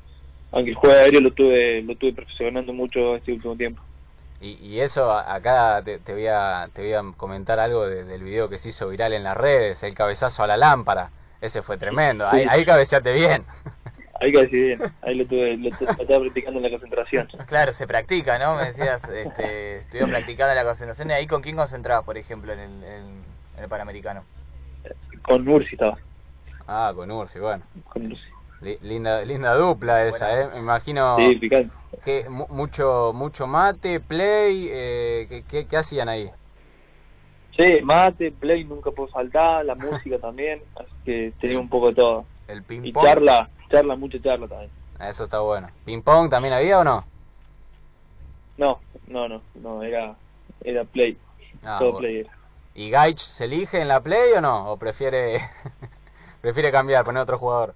aunque 0.51 0.71
el 0.71 0.77
juego 0.77 0.95
aéreo 0.97 1.21
lo 1.21 1.31
tuve 1.33 1.83
lo 1.83 1.95
tuve 1.95 2.13
perfeccionando 2.13 2.73
mucho 2.73 3.17
este 3.17 3.33
último 3.33 3.55
tiempo. 3.55 3.83
Y, 4.41 4.53
y 4.65 4.79
eso 4.79 5.11
acá 5.11 5.83
te, 5.83 5.99
voy 6.11 6.25
a 6.25 6.67
te 6.73 6.81
voy 6.81 6.93
a 6.93 7.03
comentar 7.15 7.59
algo 7.59 7.85
del 7.87 8.23
video 8.23 8.49
que 8.49 8.57
se 8.57 8.69
hizo 8.69 8.89
viral 8.89 9.13
en 9.13 9.23
las 9.23 9.37
redes, 9.37 9.83
el 9.83 9.93
cabezazo 9.93 10.41
a 10.41 10.47
la 10.47 10.57
lámpara. 10.57 11.11
Ese 11.39 11.61
fue 11.61 11.77
tremendo. 11.77 12.27
Ahí, 12.27 12.47
ahí 12.49 12.65
cabeceaste 12.65 13.13
bien. 13.13 13.45
Ahí 14.19 14.33
cabeceé 14.33 14.61
bien. 14.61 14.79
Ahí 15.01 15.15
lo 15.15 15.25
tuve, 15.25 15.57
lo, 15.57 15.69
estaba 15.69 16.19
practicando 16.19 16.59
en 16.59 16.63
la 16.63 16.69
concentración. 16.69 17.27
Claro, 17.47 17.73
se 17.73 17.87
practica, 17.87 18.39
¿no? 18.39 18.55
Me 18.55 18.65
decías, 18.65 19.07
este, 19.09 19.77
estuvieron 19.77 20.09
practicando 20.09 20.51
en 20.51 20.57
la 20.57 20.63
concentración. 20.63 21.09
¿Y 21.11 21.13
ahí 21.13 21.27
con 21.27 21.41
quién 21.41 21.55
concentrabas, 21.55 22.03
por 22.03 22.17
ejemplo, 22.17 22.53
en 22.53 22.59
el, 22.59 22.83
en, 22.83 23.23
el 23.61 23.69
Panamericano? 23.69 24.23
Con 25.21 25.47
Ursi 25.47 25.75
estaba. 25.75 25.97
Ah, 26.67 26.91
con 26.95 27.11
Ursi, 27.11 27.39
bueno. 27.39 27.63
linda, 28.81 29.23
linda 29.23 29.53
dupla 29.55 30.05
esa, 30.05 30.41
¿eh? 30.41 30.47
Me 30.53 30.59
imagino 30.59 31.17
que 32.03 32.25
mucho, 32.29 33.11
mucho 33.13 33.47
mate, 33.47 33.99
play, 33.99 34.67
eh, 34.69 35.43
¿qué, 35.49 35.65
qué, 35.67 35.77
hacían 35.77 36.09
ahí? 36.09 36.29
Sí, 37.57 37.79
mate, 37.83 38.31
play 38.31 38.63
nunca 38.63 38.91
puedo 38.91 39.09
faltar, 39.09 39.65
la 39.65 39.75
música 39.75 40.17
también, 40.21 40.61
así 40.75 40.91
que 41.05 41.33
tenía 41.39 41.59
un 41.59 41.69
poco 41.69 41.89
de 41.89 41.95
todo. 41.95 42.25
El 42.47 42.63
ping 42.63 42.93
pong. 42.93 43.03
Y 43.03 43.07
charla, 43.07 43.49
charla, 43.69 43.95
mucha 43.95 44.21
charla 44.21 44.47
también. 44.47 44.71
Eso 44.99 45.25
está 45.25 45.39
bueno. 45.39 45.69
¿Ping 45.85 46.01
pong 46.01 46.29
también 46.29 46.53
había 46.53 46.79
o 46.79 46.83
no? 46.83 47.05
No, 48.57 48.79
no, 49.07 49.27
no, 49.27 49.41
no, 49.55 49.83
era, 49.83 50.15
era 50.63 50.83
play. 50.83 51.17
Ah, 51.63 51.77
todo 51.79 51.97
play 51.97 52.19
era. 52.21 52.31
¿Y 52.73 52.89
Gaich 52.89 53.19
se 53.19 53.45
elige 53.45 53.81
en 53.81 53.87
la 53.87 54.01
play 54.01 54.33
o 54.33 54.41
no? 54.41 54.71
¿O 54.71 54.77
prefiere 54.77 55.39
prefiere 56.41 56.71
cambiar, 56.71 57.03
poner 57.03 57.23
otro 57.23 57.37
jugador. 57.37 57.73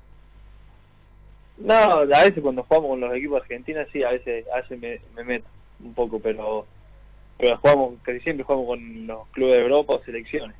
No, 1.57 1.73
a 1.75 2.05
veces 2.05 2.41
cuando 2.41 2.63
jugamos 2.63 2.89
con 2.91 3.01
los 3.01 3.13
equipos 3.13 3.41
argentinos 3.41 3.87
sí, 3.91 4.03
a 4.03 4.11
veces, 4.11 4.45
a 4.51 4.61
veces 4.61 4.79
me, 4.79 4.99
me 5.15 5.23
meto 5.23 5.47
un 5.79 5.93
poco, 5.93 6.19
pero 6.19 6.65
pero 7.37 7.57
jugamos, 7.57 7.95
casi 8.03 8.19
siempre 8.19 8.43
jugamos 8.43 8.67
con 8.67 9.07
los 9.07 9.27
clubes 9.29 9.55
de 9.55 9.61
Europa 9.63 9.93
o 9.93 10.03
selecciones. 10.03 10.55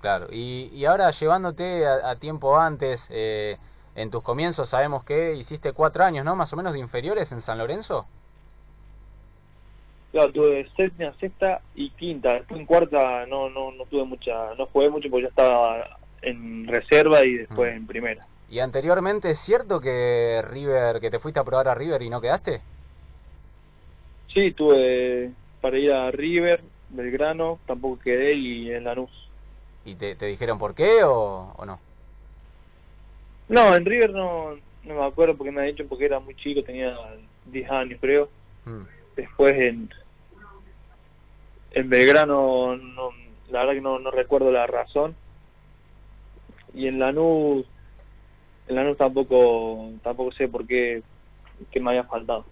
Claro, 0.00 0.26
y, 0.30 0.70
y 0.72 0.84
ahora 0.86 1.10
llevándote 1.10 1.86
a, 1.86 2.16
tiempo 2.16 2.58
antes, 2.58 3.06
eh, 3.10 3.58
en 3.96 4.10
tus 4.10 4.22
comienzos 4.22 4.68
sabemos 4.68 5.04
que 5.04 5.34
hiciste 5.34 5.72
cuatro 5.72 6.04
años, 6.04 6.24
¿no? 6.24 6.36
Más 6.36 6.52
o 6.52 6.56
menos 6.56 6.72
de 6.72 6.78
inferiores 6.80 7.30
en 7.32 7.40
San 7.40 7.58
Lorenzo. 7.58 8.06
Claro, 10.12 10.32
tuve 10.32 10.68
séptima, 10.76 11.12
sexta 11.18 11.60
y 11.74 11.90
quinta. 11.90 12.34
Después 12.34 12.60
en 12.60 12.66
cuarta 12.66 13.26
no, 13.26 13.50
no, 13.50 13.72
no 13.72 13.84
tuve 13.86 14.04
mucha, 14.04 14.54
no 14.56 14.66
jugué 14.66 14.88
mucho 14.88 15.08
porque 15.10 15.24
ya 15.24 15.28
estaba 15.28 15.98
en 16.22 16.66
reserva 16.66 17.24
y 17.24 17.34
después 17.34 17.72
Mm. 17.72 17.76
en 17.76 17.86
primera. 17.86 18.26
Y 18.48 18.60
anteriormente, 18.60 19.30
¿es 19.30 19.38
cierto 19.40 19.80
que 19.80 20.42
River, 20.48 21.00
que 21.00 21.10
te 21.10 21.18
fuiste 21.18 21.40
a 21.40 21.44
probar 21.44 21.66
a 21.68 21.74
River 21.74 22.02
y 22.02 22.10
no 22.10 22.20
quedaste? 22.20 22.62
Sí, 24.32 24.52
tuve 24.52 25.32
para 25.60 25.78
ir 25.78 25.92
a 25.92 26.10
River, 26.10 26.62
Belgrano, 26.90 27.58
tampoco 27.66 27.98
quedé 28.00 28.34
y 28.34 28.70
en 28.70 28.84
Lanús. 28.84 29.10
¿Y 29.84 29.94
te, 29.96 30.14
te 30.14 30.26
dijeron 30.26 30.58
por 30.58 30.74
qué 30.74 31.02
o, 31.04 31.52
o 31.56 31.64
no? 31.66 31.78
No, 33.48 33.74
en 33.74 33.84
River 33.84 34.10
no, 34.10 34.56
no 34.84 34.94
me 34.94 35.04
acuerdo 35.04 35.36
porque 35.36 35.50
me 35.50 35.62
ha 35.62 35.64
dicho 35.64 35.86
porque 35.86 36.06
era 36.06 36.20
muy 36.20 36.34
chico, 36.34 36.62
tenía 36.62 36.96
10 37.46 37.70
años 37.70 37.98
creo. 38.00 38.28
Mm. 38.64 38.82
Después 39.16 39.52
en, 39.54 39.90
en 41.72 41.88
Belgrano, 41.88 42.76
no, 42.76 43.10
la 43.50 43.60
verdad 43.60 43.74
que 43.74 43.80
no, 43.80 43.98
no 43.98 44.10
recuerdo 44.10 44.50
la 44.50 44.66
razón. 44.66 45.14
Y 46.72 46.88
en 46.88 46.98
Lanús, 46.98 47.66
en 48.66 48.76
Lanús 48.76 48.96
tampoco, 48.96 49.90
tampoco 50.02 50.32
sé 50.32 50.48
por 50.48 50.66
qué, 50.66 51.02
qué 51.70 51.80
me 51.80 51.90
había 51.90 52.04
faltado. 52.04 52.44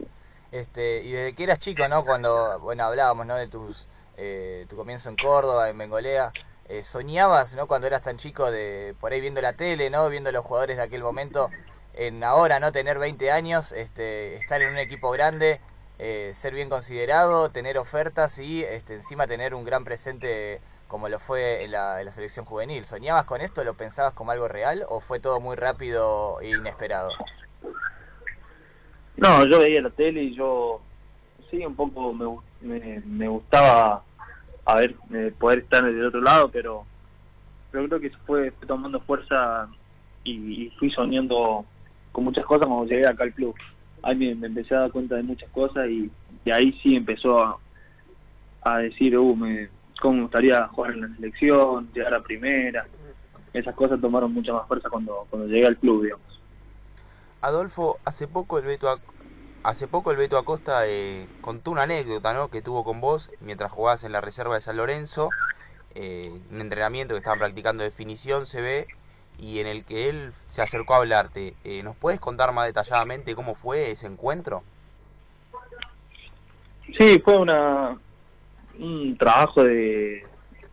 Este, 0.52 1.02
y 1.02 1.12
desde 1.12 1.34
que 1.34 1.44
eras 1.44 1.58
chico, 1.58 1.88
¿no? 1.88 2.04
Cuando, 2.04 2.60
bueno, 2.60 2.84
hablábamos, 2.84 3.26
¿no? 3.26 3.36
De 3.36 3.48
tus, 3.48 3.88
eh, 4.16 4.66
tu 4.68 4.76
comienzo 4.76 5.08
en 5.08 5.16
Córdoba, 5.16 5.70
en 5.70 5.78
Bengolea. 5.78 6.32
Eh, 6.72 6.82
soñabas, 6.84 7.54
¿no? 7.54 7.66
Cuando 7.66 7.86
eras 7.86 8.00
tan 8.00 8.16
chico, 8.16 8.50
de 8.50 8.94
por 8.98 9.12
ahí 9.12 9.20
viendo 9.20 9.42
la 9.42 9.52
tele, 9.52 9.90
¿no? 9.90 10.08
Viendo 10.08 10.32
los 10.32 10.42
jugadores 10.42 10.78
de 10.78 10.82
aquel 10.82 11.02
momento, 11.02 11.50
en 11.92 12.24
ahora, 12.24 12.60
¿no? 12.60 12.72
Tener 12.72 12.98
20 12.98 13.30
años, 13.30 13.72
este, 13.72 14.32
estar 14.36 14.62
en 14.62 14.70
un 14.70 14.78
equipo 14.78 15.10
grande, 15.10 15.60
eh, 15.98 16.30
ser 16.32 16.54
bien 16.54 16.70
considerado, 16.70 17.50
tener 17.50 17.76
ofertas 17.76 18.38
y 18.38 18.64
este, 18.64 18.94
encima 18.94 19.26
tener 19.26 19.54
un 19.54 19.66
gran 19.66 19.84
presente 19.84 20.62
como 20.88 21.10
lo 21.10 21.18
fue 21.18 21.62
en 21.62 21.72
la, 21.72 22.02
selección 22.10 22.46
juvenil. 22.46 22.86
¿Soñabas 22.86 23.26
con 23.26 23.42
esto? 23.42 23.64
¿Lo 23.64 23.74
pensabas 23.74 24.14
como 24.14 24.30
algo 24.30 24.48
real 24.48 24.86
o 24.88 25.00
fue 25.00 25.20
todo 25.20 25.40
muy 25.40 25.56
rápido 25.56 26.40
e 26.40 26.48
inesperado? 26.48 27.10
No, 29.18 29.44
yo 29.44 29.58
veía 29.58 29.82
la 29.82 29.90
tele 29.90 30.22
y 30.22 30.34
yo, 30.34 30.80
sí, 31.50 31.66
un 31.66 31.76
poco 31.76 32.14
me, 32.14 32.34
me, 32.62 33.00
me 33.04 33.28
gustaba 33.28 34.02
a 34.64 34.76
ver 34.76 34.94
eh, 35.12 35.32
poder 35.38 35.60
estar 35.60 35.84
del 35.84 36.06
otro 36.06 36.20
lado, 36.20 36.48
pero, 36.50 36.84
pero 37.70 37.88
creo 37.88 38.00
que 38.00 38.10
fue, 38.26 38.50
fue 38.52 38.66
tomando 38.66 39.00
fuerza 39.00 39.68
y, 40.24 40.64
y 40.64 40.70
fui 40.78 40.90
soñando 40.90 41.64
con 42.12 42.24
muchas 42.24 42.44
cosas 42.44 42.66
cuando 42.66 42.86
llegué 42.86 43.06
acá 43.06 43.24
al 43.24 43.32
club. 43.32 43.54
Ahí 44.02 44.16
me, 44.16 44.34
me 44.34 44.46
empecé 44.48 44.74
a 44.74 44.80
dar 44.80 44.92
cuenta 44.92 45.16
de 45.16 45.22
muchas 45.22 45.50
cosas 45.50 45.88
y, 45.88 46.10
y 46.44 46.50
ahí 46.50 46.72
sí 46.82 46.96
empezó 46.96 47.42
a, 47.42 47.58
a 48.62 48.78
decir, 48.78 49.16
uh, 49.16 49.36
me, 49.36 49.68
cómo 50.00 50.14
me 50.14 50.22
gustaría 50.22 50.66
jugar 50.68 50.92
en 50.92 51.00
la 51.02 51.16
selección, 51.16 51.88
llegar 51.92 52.14
a 52.14 52.22
primera. 52.22 52.86
Esas 53.52 53.74
cosas 53.74 54.00
tomaron 54.00 54.32
mucha 54.32 54.52
más 54.52 54.66
fuerza 54.66 54.88
cuando, 54.88 55.26
cuando 55.30 55.46
llegué 55.46 55.66
al 55.66 55.76
club, 55.76 56.02
digamos. 56.02 56.40
Adolfo, 57.42 57.98
hace 58.04 58.26
poco 58.28 58.58
el 58.58 58.66
Beto, 58.66 58.88
hace 59.62 59.86
poco 59.86 60.10
el 60.10 60.16
Beto 60.16 60.38
Acosta 60.38 60.86
eh, 60.86 61.26
contó 61.40 61.70
una 61.70 61.82
anécdota, 61.82 62.34
¿no? 62.34 62.48
Que 62.48 62.62
tuvo 62.62 62.84
con 62.84 63.00
vos 63.00 63.30
mientras 63.40 63.70
jugabas 63.70 64.04
en 64.04 64.12
la 64.12 64.20
reserva 64.20 64.54
de 64.54 64.60
San 64.60 64.76
Lorenzo, 64.76 65.30
eh, 65.94 66.32
un 66.50 66.60
entrenamiento 66.60 67.14
que 67.14 67.18
estaban 67.18 67.38
practicando 67.38 67.82
definición, 67.82 68.46
se 68.46 68.60
ve, 68.60 68.86
y 69.38 69.60
en 69.60 69.66
el 69.66 69.84
que 69.84 70.08
él 70.08 70.32
se 70.50 70.62
acercó 70.62 70.94
a 70.94 70.98
hablarte. 70.98 71.54
Eh, 71.64 71.82
¿Nos 71.82 71.96
puedes 71.96 72.20
contar 72.20 72.52
más 72.52 72.66
detalladamente 72.66 73.34
cómo 73.34 73.54
fue 73.54 73.90
ese 73.90 74.06
encuentro? 74.06 74.62
Sí, 76.98 77.20
fue 77.24 77.38
una 77.38 77.96
un 78.78 79.16
trabajo 79.18 79.62
de, 79.62 80.24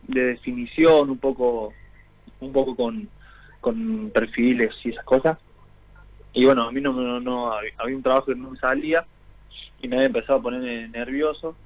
de 0.08 0.20
definición, 0.24 1.10
un 1.10 1.18
poco 1.18 1.72
un 2.40 2.52
poco 2.52 2.74
con, 2.74 3.08
con 3.60 4.10
perfiles 4.10 4.74
y 4.84 4.90
esas 4.90 5.04
cosas. 5.04 5.38
Y 6.32 6.44
bueno, 6.44 6.64
a 6.68 6.72
mí 6.72 6.80
no, 6.80 6.92
no, 6.92 7.20
no- 7.20 7.52
había 7.52 7.96
un 7.96 8.02
trabajo 8.02 8.26
que 8.26 8.34
no 8.34 8.50
me 8.50 8.58
salía 8.58 9.04
y 9.82 9.88
me 9.88 9.96
había 9.96 10.06
empezado 10.06 10.38
a 10.38 10.42
poner 10.42 10.88
nervioso. 10.90 11.56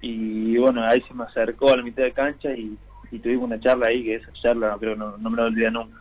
Y 0.00 0.56
bueno, 0.58 0.84
ahí 0.84 1.00
se 1.02 1.14
me 1.14 1.24
acercó 1.24 1.70
a 1.70 1.76
la 1.76 1.82
mitad 1.82 2.02
de 2.04 2.12
cancha 2.12 2.50
y, 2.52 2.76
y 3.10 3.18
tuvimos 3.18 3.44
una 3.46 3.60
charla 3.60 3.88
ahí, 3.88 4.04
que 4.04 4.16
esa 4.16 4.32
charla 4.32 4.76
creo 4.78 4.96
no, 4.96 5.16
no 5.18 5.30
me 5.30 5.36
la 5.36 5.44
olvidé 5.44 5.70
nunca. 5.70 5.98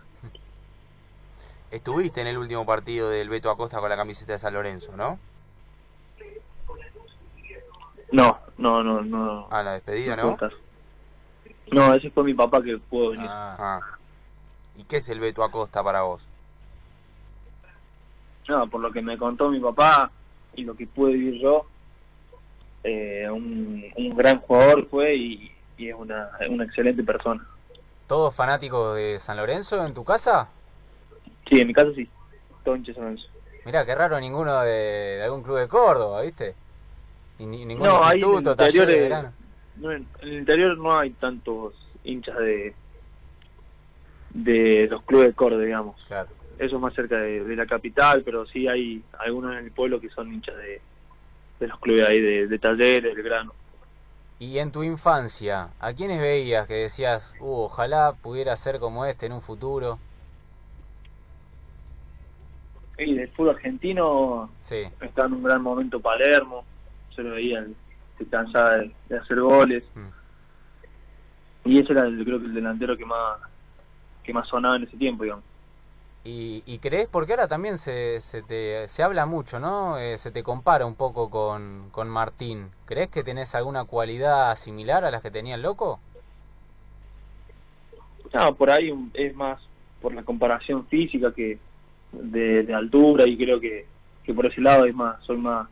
Estuviste 1.70 2.22
en 2.22 2.28
el 2.28 2.38
último 2.38 2.66
partido 2.66 3.10
del 3.10 3.28
Beto 3.30 3.50
Acosta 3.52 3.80
con 3.80 3.90
la 3.90 3.98
camiseta 3.98 4.34
de 4.34 4.40
San 4.40 4.54
Lorenzo, 4.54 4.96
¿no? 4.96 5.20
No, 8.12 8.40
no, 8.58 8.84
no, 8.84 9.02
no. 9.02 9.48
Ah, 9.52 9.64
la 9.64 9.74
despedida, 9.74 10.16
no. 10.16 10.38
No, 11.72 11.94
ese 11.94 12.10
fue 12.12 12.24
mi 12.24 12.34
papá 12.34 12.62
que 12.64 12.78
pudo 12.78 13.10
venir. 13.12 13.28
Ah, 13.30 13.56
Ah. 13.60 13.98
¿Y 14.78 14.84
qué 14.86 14.98
es 14.98 15.10
el 15.10 15.20
Beto 15.20 15.44
Acosta 15.44 15.84
para 15.84 16.04
vos? 16.04 16.22
No, 18.48 18.68
por 18.68 18.82
lo 18.82 18.92
que 18.92 19.02
me 19.02 19.18
contó 19.18 19.50
mi 19.50 19.60
papá 19.60 20.10
y 20.56 20.64
lo 20.64 20.76
que 20.76 20.88
pude 20.88 21.14
vivir 21.14 21.42
yo, 21.42 21.66
eh, 22.84 23.28
un, 23.30 23.84
un 23.96 24.16
gran 24.16 24.40
jugador 24.40 24.88
fue 24.90 25.16
y, 25.16 25.52
y 25.78 25.90
es 25.90 25.96
una, 25.96 26.30
una 26.50 26.64
excelente 26.64 27.04
persona. 27.04 27.46
¿Todos 28.08 28.34
fanáticos 28.34 28.96
de 28.96 29.20
San 29.20 29.36
Lorenzo 29.38 29.86
en 29.86 29.94
tu 29.94 30.04
casa? 30.06 30.48
Sí, 31.50 31.60
en 31.60 31.68
mi 31.68 31.74
caso 31.74 31.94
sí, 31.94 32.08
todo 32.64 32.76
hincha 32.78 32.92
de 32.92 32.96
San 32.96 33.04
Lorenzo. 33.04 33.28
Mirá, 33.66 33.86
qué 33.86 33.96
raro 33.96 34.18
ninguno 34.20 34.62
de, 34.62 34.72
de 35.18 35.24
algún 35.24 35.44
club 35.44 35.58
de 35.58 35.68
Córdoba, 35.68 36.22
¿viste? 36.22 36.56
Ni, 37.40 37.46
ni- 37.46 37.66
ningún 37.66 37.86
No, 37.86 38.02
en 38.04 38.10
el 38.12 38.16
instituto, 38.24 38.52
interior, 38.52 38.88
de 38.88 39.00
verano. 39.02 39.34
no, 39.76 39.92
en 39.92 40.08
en 40.22 40.28
el 40.30 40.34
interior 40.40 40.78
no 40.78 40.98
hay 40.98 41.10
tantos 41.12 41.74
hinchas 42.06 42.38
de 42.38 42.74
de 44.30 44.88
los 44.90 45.02
clubes 45.04 45.28
de 45.28 45.34
Córdoba, 45.34 45.64
digamos. 45.64 46.02
Claro. 46.08 46.30
Eso 46.60 46.76
es 46.76 46.82
más 46.82 46.94
cerca 46.94 47.18
de, 47.18 47.44
de 47.44 47.56
la 47.56 47.66
capital, 47.66 48.24
pero 48.24 48.46
sí 48.48 48.68
hay 48.68 49.04
algunos 49.20 49.54
en 49.54 49.66
el 49.66 49.72
pueblo 49.72 50.00
que 50.00 50.10
son 50.10 50.34
hinchas 50.34 50.58
de, 50.58 50.82
de 51.60 51.68
los 51.68 51.80
clubes 51.80 52.08
ahí 52.08 52.20
de, 52.20 52.48
de 52.48 52.60
talleres, 52.60 53.16
del 53.16 53.24
grano. 53.24 53.54
Y 54.40 54.60
en 54.60 54.72
tu 54.72 54.84
infancia, 54.84 55.70
¿a 55.80 55.94
quiénes 55.94 56.20
veías 56.22 56.68
que 56.68 56.76
decías, 56.76 57.34
uh, 57.40 57.64
ojalá 57.64 58.14
pudiera 58.14 58.56
ser 58.56 58.80
como 58.80 59.06
este 59.06 59.26
en 59.26 59.34
un 59.34 59.42
futuro? 59.42 60.00
Y 63.00 63.14
del 63.14 63.30
fútbol 63.30 63.56
argentino 63.56 64.50
Sí, 64.62 64.84
está 65.02 65.26
en 65.26 65.34
un 65.34 65.44
gran 65.44 65.62
momento 65.62 66.00
Palermo, 66.00 66.66
se 67.16 67.22
lo 67.22 67.32
veía, 67.32 67.66
se 68.18 68.26
cansaba 68.26 68.78
de, 68.78 68.92
de 69.10 69.18
hacer 69.18 69.40
goles. 69.40 69.84
Mm. 69.96 71.70
Y 71.70 71.80
ese 71.80 71.94
era 71.94 72.06
el, 72.08 72.24
creo 72.24 72.40
que 72.40 72.46
el 72.46 72.54
delantero 72.54 72.98
que 72.98 73.06
más 73.06 73.40
que 74.24 74.34
más 74.34 74.48
sonaba 74.48 74.76
en 74.76 74.84
ese 74.84 74.98
tiempo, 74.98 75.24
digamos. 75.24 75.44
¿Y, 76.28 76.62
y 76.66 76.80
crees? 76.80 77.08
Porque 77.08 77.32
ahora 77.32 77.48
también 77.48 77.78
se, 77.78 78.20
se, 78.20 78.42
te, 78.42 78.90
se 78.90 79.02
habla 79.02 79.26
mucho, 79.26 79.62
¿no? 79.62 79.98
Eh, 79.98 80.18
se 80.18 80.30
te 80.30 80.44
compara 80.44 80.86
un 80.86 80.96
poco 80.96 81.30
con, 81.30 81.88
con 81.92 82.10
Martín. 82.10 82.68
¿Crees 82.86 83.08
que 83.08 83.24
tenés 83.24 83.56
alguna 83.56 83.86
cualidad 83.86 84.54
similar 84.58 85.06
a 85.06 85.12
las 85.12 85.22
que 85.22 85.32
tenía 85.32 85.56
el 85.56 85.62
loco? 85.62 86.02
No, 88.34 88.54
por 88.56 88.70
ahí 88.70 88.94
es 89.14 89.34
más 89.38 89.62
por 90.02 90.14
la 90.14 90.24
comparación 90.24 90.86
física 90.88 91.32
que 91.34 91.60
de, 92.12 92.64
de 92.64 92.74
altura 92.74 93.26
y 93.26 93.38
creo 93.38 93.62
que, 93.62 93.86
que 94.26 94.34
por 94.34 94.48
ese 94.48 94.60
lado 94.60 94.84
es 94.84 94.94
más 94.94 95.24
soy 95.24 95.38
más 95.38 95.70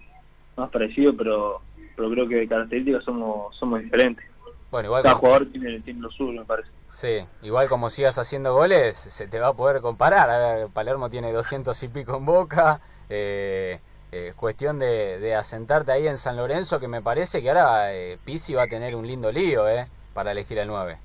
más 0.56 0.70
parecido, 0.70 1.14
pero 1.14 1.62
pero 1.98 2.10
creo 2.12 2.30
que 2.30 2.36
de 2.36 2.48
características 2.48 3.04
somos 3.04 3.54
somos 3.58 3.82
diferentes. 3.82 4.26
Bueno, 4.75 4.88
igual 4.88 5.03
Cada 5.03 5.15
como, 5.15 5.27
jugador 5.27 5.48
tiene, 5.53 5.79
tiene 5.79 6.01
lo 6.01 6.12
suyo, 6.12 6.38
me 6.41 6.46
parece. 6.46 6.67
sí, 6.89 7.25
igual 7.44 7.70
como 7.70 7.89
sigas 7.89 8.17
haciendo 8.17 8.53
goles, 8.53 8.98
se 8.98 9.25
te 9.25 9.39
va 9.39 9.48
a 9.48 9.53
poder 9.53 9.79
comparar. 9.82 10.29
A 10.29 10.38
ver, 10.55 10.67
Palermo 10.67 11.10
tiene 11.10 11.32
200 11.32 11.82
y 11.84 11.88
pico 11.88 12.17
en 12.17 12.25
boca. 12.25 12.82
Eh, 13.10 13.79
eh, 14.12 14.34
cuestión 14.36 14.77
de, 14.77 15.17
de 15.20 15.34
asentarte 15.34 15.94
ahí 15.94 16.10
en 16.10 16.17
San 16.17 16.36
Lorenzo, 16.36 16.77
que 16.82 16.89
me 16.89 17.01
parece 17.01 17.41
que 17.41 17.48
ahora 17.51 17.94
eh, 17.94 18.17
Pizzi 18.25 18.53
va 18.53 18.63
a 18.63 18.67
tener 18.67 18.98
un 18.98 19.08
lindo 19.08 19.32
lío, 19.32 19.65
¿eh? 19.70 19.88
Para 20.13 20.34
elegir 20.34 20.58
el 20.58 20.67
9. 20.67 20.98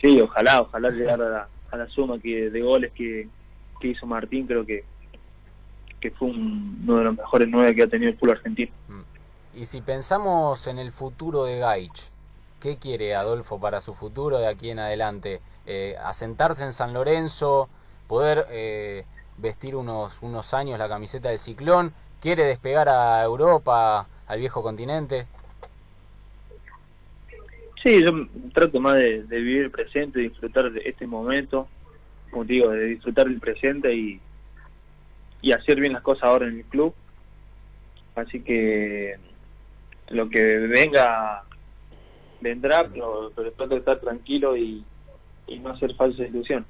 Sí, 0.00 0.20
ojalá, 0.20 0.60
ojalá 0.60 0.90
llegar 0.90 1.20
a 1.20 1.28
la, 1.28 1.48
a 1.72 1.76
la 1.76 1.88
suma 1.88 2.20
que 2.20 2.48
de 2.48 2.60
goles 2.62 2.92
que, 2.92 3.26
que 3.80 3.88
hizo 3.88 4.06
Martín, 4.06 4.46
creo 4.46 4.64
que 4.64 4.84
que 6.00 6.12
fue 6.12 6.28
un- 6.28 6.80
uno 6.84 6.98
de 6.98 7.04
los 7.06 7.16
mejores 7.16 7.48
nueve 7.50 7.74
que 7.74 7.82
ha 7.82 7.88
tenido 7.88 8.12
el 8.12 8.16
fútbol 8.18 8.36
argentino. 8.36 8.70
Y 9.56 9.66
si 9.66 9.80
pensamos 9.80 10.66
en 10.66 10.80
el 10.80 10.90
futuro 10.90 11.44
de 11.44 11.58
Gaich, 11.58 12.08
¿qué 12.60 12.76
quiere 12.76 13.14
Adolfo 13.14 13.60
para 13.60 13.80
su 13.80 13.94
futuro 13.94 14.38
de 14.38 14.48
aquí 14.48 14.70
en 14.70 14.80
adelante? 14.80 15.40
Eh, 15.64 15.96
¿Asentarse 16.02 16.64
en 16.64 16.72
San 16.72 16.92
Lorenzo? 16.92 17.68
¿Poder 18.08 18.46
eh, 18.50 19.04
vestir 19.38 19.76
unos, 19.76 20.20
unos 20.22 20.54
años 20.54 20.78
la 20.78 20.88
camiseta 20.88 21.28
del 21.28 21.38
Ciclón? 21.38 21.92
¿Quiere 22.20 22.44
despegar 22.44 22.88
a 22.88 23.22
Europa, 23.22 24.08
al 24.26 24.38
viejo 24.40 24.60
continente? 24.60 25.26
Sí, 27.80 28.02
yo 28.02 28.10
trato 28.52 28.80
más 28.80 28.94
de, 28.94 29.22
de 29.22 29.36
vivir 29.36 29.64
el 29.64 29.70
presente, 29.70 30.18
de 30.18 30.30
disfrutar 30.30 30.72
de 30.72 30.82
este 30.84 31.06
momento, 31.06 31.68
como 32.30 32.44
digo, 32.44 32.70
de 32.70 32.86
disfrutar 32.86 33.28
el 33.28 33.38
presente 33.38 33.94
y, 33.94 34.20
y 35.42 35.52
hacer 35.52 35.78
bien 35.78 35.92
las 35.92 36.02
cosas 36.02 36.24
ahora 36.24 36.48
en 36.48 36.56
el 36.56 36.64
club. 36.64 36.92
Así 38.16 38.40
que 38.40 39.16
lo 40.08 40.28
que 40.28 40.42
venga 40.58 41.44
vendrá, 42.40 42.86
pero, 42.88 43.32
pero 43.34 43.52
trato 43.52 43.74
de 43.74 43.80
estar 43.80 44.00
tranquilo 44.00 44.56
y, 44.56 44.84
no 45.60 45.70
hacer 45.70 45.94
falsas 45.96 46.28
ilusiones. 46.28 46.68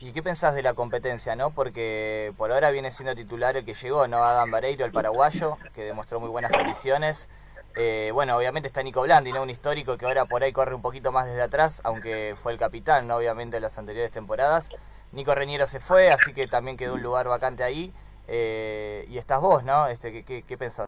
¿Y 0.00 0.12
qué 0.12 0.22
pensás 0.22 0.54
de 0.54 0.62
la 0.62 0.74
competencia, 0.74 1.36
no? 1.36 1.50
Porque 1.50 2.32
por 2.36 2.52
ahora 2.52 2.70
viene 2.70 2.90
siendo 2.90 3.14
titular 3.14 3.56
el 3.56 3.64
que 3.64 3.74
llegó, 3.74 4.06
¿no? 4.06 4.18
Adam 4.18 4.50
Vareiro, 4.50 4.84
el 4.84 4.92
paraguayo, 4.92 5.56
que 5.74 5.84
demostró 5.84 6.20
muy 6.20 6.28
buenas 6.28 6.52
condiciones. 6.52 7.30
Eh, 7.76 8.10
bueno, 8.12 8.36
obviamente 8.36 8.66
está 8.66 8.82
Nico 8.82 9.02
Blandi, 9.02 9.32
¿no? 9.32 9.42
Un 9.42 9.50
histórico 9.50 9.96
que 9.96 10.06
ahora 10.06 10.26
por 10.26 10.42
ahí 10.42 10.52
corre 10.52 10.74
un 10.74 10.82
poquito 10.82 11.12
más 11.12 11.26
desde 11.26 11.42
atrás, 11.42 11.80
aunque 11.84 12.34
fue 12.36 12.52
el 12.52 12.58
capitán, 12.58 13.06
¿no? 13.06 13.16
Obviamente 13.16 13.56
en 13.56 13.62
las 13.62 13.78
anteriores 13.78 14.10
temporadas. 14.10 14.70
Nico 15.12 15.34
Reñero 15.34 15.66
se 15.66 15.80
fue, 15.80 16.10
así 16.10 16.34
que 16.34 16.46
también 16.46 16.76
quedó 16.76 16.94
un 16.94 17.02
lugar 17.02 17.28
vacante 17.28 17.64
ahí. 17.64 17.92
Eh, 18.28 19.06
y 19.08 19.18
estás 19.18 19.40
vos, 19.40 19.64
¿no? 19.64 19.86
Este, 19.88 20.12
¿qué, 20.12 20.24
qué, 20.24 20.42
qué 20.42 20.58
pensás? 20.58 20.85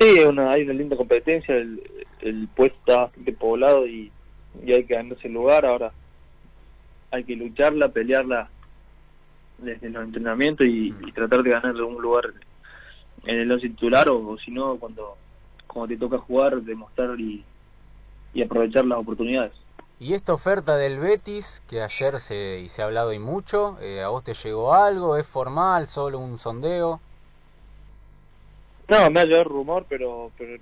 Sí, 0.00 0.20
una, 0.20 0.50
hay 0.52 0.62
una 0.62 0.74
linda 0.74 0.96
competencia, 0.96 1.54
el, 1.54 1.82
el 2.20 2.48
puesto 2.48 2.76
está 2.78 2.96
bastante 3.02 3.32
poblado 3.32 3.86
y, 3.86 4.10
y 4.64 4.72
hay 4.72 4.84
que 4.84 4.94
ganarse 4.94 5.28
el 5.28 5.34
lugar. 5.34 5.64
Ahora 5.64 5.92
hay 7.10 7.24
que 7.24 7.36
lucharla, 7.36 7.88
pelearla 7.88 8.48
desde 9.58 9.90
los 9.90 10.04
entrenamientos 10.04 10.66
y, 10.66 10.92
tratar 11.12 11.42
de 11.42 11.50
ganar 11.50 11.74
un 11.76 12.02
lugar 12.02 12.34
en 13.24 13.38
el 13.38 13.52
once 13.52 13.68
titular 13.68 14.08
o, 14.08 14.30
o 14.30 14.38
si 14.38 14.50
no 14.50 14.76
cuando, 14.76 15.16
cuando 15.66 15.88
te 15.94 15.96
toca 15.96 16.18
jugar 16.18 16.60
demostrar 16.62 17.18
y, 17.20 17.44
y 18.34 18.42
aprovechar 18.42 18.84
las 18.84 18.98
oportunidades. 18.98 19.52
Y 20.00 20.14
esta 20.14 20.34
oferta 20.34 20.76
del 20.76 20.98
Betis, 20.98 21.62
que 21.68 21.80
ayer 21.80 22.18
se, 22.18 22.60
y 22.60 22.68
se 22.68 22.82
ha 22.82 22.86
hablado 22.86 23.12
y 23.12 23.20
mucho, 23.20 23.78
eh, 23.80 24.02
¿a 24.02 24.08
vos 24.08 24.24
te 24.24 24.34
llegó 24.34 24.74
algo? 24.74 25.16
¿Es 25.16 25.26
formal? 25.26 25.86
¿Solo 25.86 26.18
un 26.18 26.36
sondeo? 26.36 27.00
No, 28.88 29.10
me 29.10 29.20
ha 29.20 29.24
llegado 29.24 29.42
el 29.42 29.48
rumor, 29.48 29.86
pero, 29.88 30.30
pero 30.36 30.58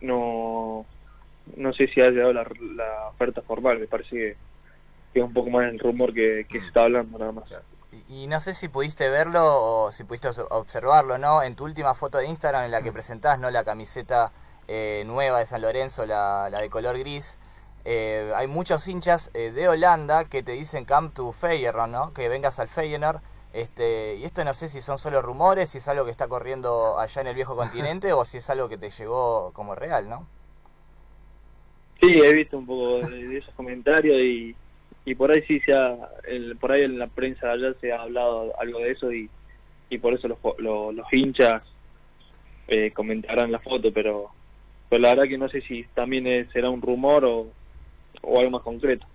no, 0.00 0.84
no 1.56 1.72
sé 1.72 1.88
si 1.88 2.00
ha 2.00 2.10
llegado 2.10 2.32
la, 2.32 2.46
la 2.76 3.08
oferta 3.08 3.42
formal. 3.42 3.78
Me 3.78 3.86
parece 3.86 4.10
que, 4.10 4.36
que 5.12 5.18
es 5.20 5.24
un 5.24 5.32
poco 5.32 5.50
más 5.50 5.64
el 5.64 5.78
rumor 5.78 6.12
que, 6.12 6.46
que 6.48 6.60
se 6.60 6.66
está 6.66 6.84
hablando 6.84 7.18
nada 7.18 7.32
más. 7.32 7.44
Y, 8.08 8.24
y 8.24 8.26
no 8.26 8.40
sé 8.40 8.54
si 8.54 8.68
pudiste 8.68 9.08
verlo 9.08 9.42
o 9.44 9.90
si 9.90 10.04
pudiste 10.04 10.28
obs- 10.28 10.46
observarlo, 10.50 11.18
¿no? 11.18 11.42
En 11.42 11.56
tu 11.56 11.64
última 11.64 11.94
foto 11.94 12.18
de 12.18 12.26
Instagram 12.26 12.64
en 12.64 12.70
la 12.70 12.82
que 12.82 12.92
presentás, 12.92 13.38
¿no? 13.38 13.50
La 13.50 13.64
camiseta 13.64 14.32
eh, 14.68 15.04
nueva 15.06 15.38
de 15.38 15.46
San 15.46 15.62
Lorenzo, 15.62 16.06
la, 16.06 16.48
la 16.50 16.60
de 16.60 16.70
color 16.70 16.98
gris. 16.98 17.38
Eh, 17.84 18.32
hay 18.36 18.46
muchos 18.46 18.86
hinchas 18.86 19.30
eh, 19.34 19.50
de 19.50 19.68
Holanda 19.68 20.24
que 20.26 20.42
te 20.42 20.52
dicen 20.52 20.84
come 20.84 21.08
to 21.08 21.32
Feyenoord, 21.32 21.90
¿no? 21.90 22.12
Que 22.12 22.28
vengas 22.28 22.60
al 22.60 22.68
Feyenoord. 22.68 23.20
Este, 23.52 24.16
y 24.16 24.24
esto 24.24 24.44
no 24.44 24.54
sé 24.54 24.68
si 24.68 24.80
son 24.82 24.98
solo 24.98 25.20
rumores, 25.22 25.70
si 25.70 25.78
es 25.78 25.88
algo 25.88 26.04
que 26.06 26.10
está 26.10 26.28
corriendo 26.28 26.98
allá 26.98 27.20
en 27.20 27.28
el 27.28 27.34
viejo 27.34 27.54
continente 27.56 28.12
o 28.12 28.24
si 28.24 28.38
es 28.38 28.50
algo 28.50 28.68
que 28.68 28.78
te 28.78 28.90
llegó 28.90 29.52
como 29.52 29.74
real, 29.74 30.08
¿no? 30.08 30.26
Sí, 32.00 32.08
he 32.20 32.32
visto 32.34 32.58
un 32.58 32.66
poco 32.66 32.98
de, 33.08 33.38
esos 33.38 33.54
comentarios 33.54 34.18
y, 34.20 34.56
y 35.04 35.14
por 35.14 35.30
ahí 35.30 35.42
sí 35.46 35.60
se 35.60 35.72
ha, 35.72 35.96
el, 36.24 36.56
por 36.58 36.72
ahí 36.72 36.82
en 36.82 36.98
la 36.98 37.06
prensa 37.06 37.52
allá 37.52 37.74
se 37.80 37.92
ha 37.92 38.02
hablado 38.02 38.52
algo 38.60 38.80
de 38.80 38.90
eso 38.90 39.12
y, 39.12 39.30
y 39.88 39.98
por 39.98 40.14
eso 40.14 40.26
los, 40.28 40.38
jo- 40.40 40.56
lo- 40.58 40.92
los 40.92 41.06
hinchas 41.12 41.62
eh, 42.66 42.92
comentarán 42.92 43.52
la 43.52 43.60
foto, 43.60 43.92
pero, 43.92 44.30
pero 44.88 45.02
la 45.02 45.10
verdad 45.10 45.28
que 45.28 45.38
no 45.38 45.48
sé 45.48 45.60
si 45.62 45.84
también 45.94 46.50
será 46.52 46.70
un 46.70 46.82
rumor 46.82 47.24
o, 47.24 47.52
o 48.22 48.38
algo 48.38 48.50
más 48.52 48.62
concreto. 48.62 49.06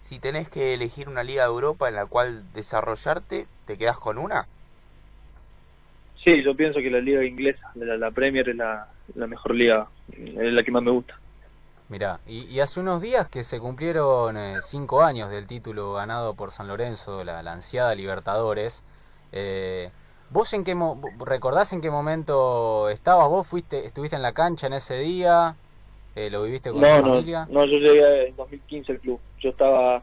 Si 0.00 0.18
tenés 0.20 0.48
que 0.50 0.74
elegir 0.74 1.08
una 1.08 1.22
liga 1.24 1.44
de 1.44 1.48
Europa 1.48 1.88
en 1.88 1.94
la 1.94 2.04
cual 2.06 2.52
desarrollarte, 2.52 3.48
¿te 3.64 3.78
quedás 3.78 3.98
con 3.98 4.18
una? 4.18 4.48
Sí, 6.24 6.42
yo 6.44 6.54
pienso 6.54 6.80
que 6.80 6.90
la 6.90 7.00
liga 7.00 7.24
inglesa, 7.24 7.66
la, 7.74 7.96
la 7.96 8.10
Premier 8.10 8.48
es 8.48 8.56
la, 8.56 8.86
la 9.14 9.26
mejor 9.26 9.54
liga, 9.54 9.88
es 10.08 10.52
la 10.52 10.62
que 10.62 10.70
más 10.70 10.82
me 10.82 10.90
gusta. 10.90 11.14
Mirá, 11.88 12.20
y, 12.24 12.42
y 12.44 12.60
hace 12.60 12.78
unos 12.80 13.02
días 13.02 13.28
que 13.28 13.42
se 13.44 13.58
cumplieron 13.58 14.36
eh, 14.36 14.62
cinco 14.62 15.02
años 15.02 15.28
del 15.30 15.46
título 15.48 15.92
ganado 15.94 16.34
por 16.36 16.52
San 16.52 16.68
Lorenzo, 16.68 17.24
la, 17.24 17.42
la 17.42 17.52
ansiada 17.52 17.94
Libertadores. 17.96 18.84
Eh, 19.32 19.92
¿Vos 20.28 20.52
en 20.52 20.62
qué 20.64 20.74
mo- 20.76 21.00
recordás 21.26 21.72
en 21.72 21.80
qué 21.80 21.90
momento 21.90 22.88
estabas? 22.90 23.28
¿Vos 23.28 23.46
fuiste, 23.48 23.86
estuviste 23.86 24.14
en 24.16 24.22
la 24.22 24.32
cancha 24.34 24.68
en 24.68 24.74
ese 24.74 24.98
día? 24.98 25.56
Eh, 26.14 26.30
¿Lo 26.30 26.42
viviste 26.44 26.72
con 26.72 26.84
No, 26.84 26.88
tu 26.88 26.96
no, 27.02 27.12
familia? 27.12 27.48
no, 27.48 27.64
yo 27.66 27.78
llegué 27.78 28.28
en 28.28 28.36
2015 28.36 28.92
al 28.92 29.00
club. 29.00 29.20
Yo 29.40 29.50
estaba, 29.50 30.02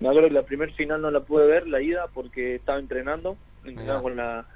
me 0.00 0.08
acuerdo 0.08 0.28
que 0.28 0.34
la 0.34 0.42
primer 0.42 0.72
final 0.74 1.00
no 1.02 1.10
la 1.10 1.20
pude 1.20 1.46
ver, 1.46 1.66
la 1.68 1.80
ida, 1.80 2.08
porque 2.12 2.56
estaba 2.56 2.78
entrenando, 2.78 3.36
entrenaba 3.64 4.02
con 4.02 4.16
la 4.16 4.46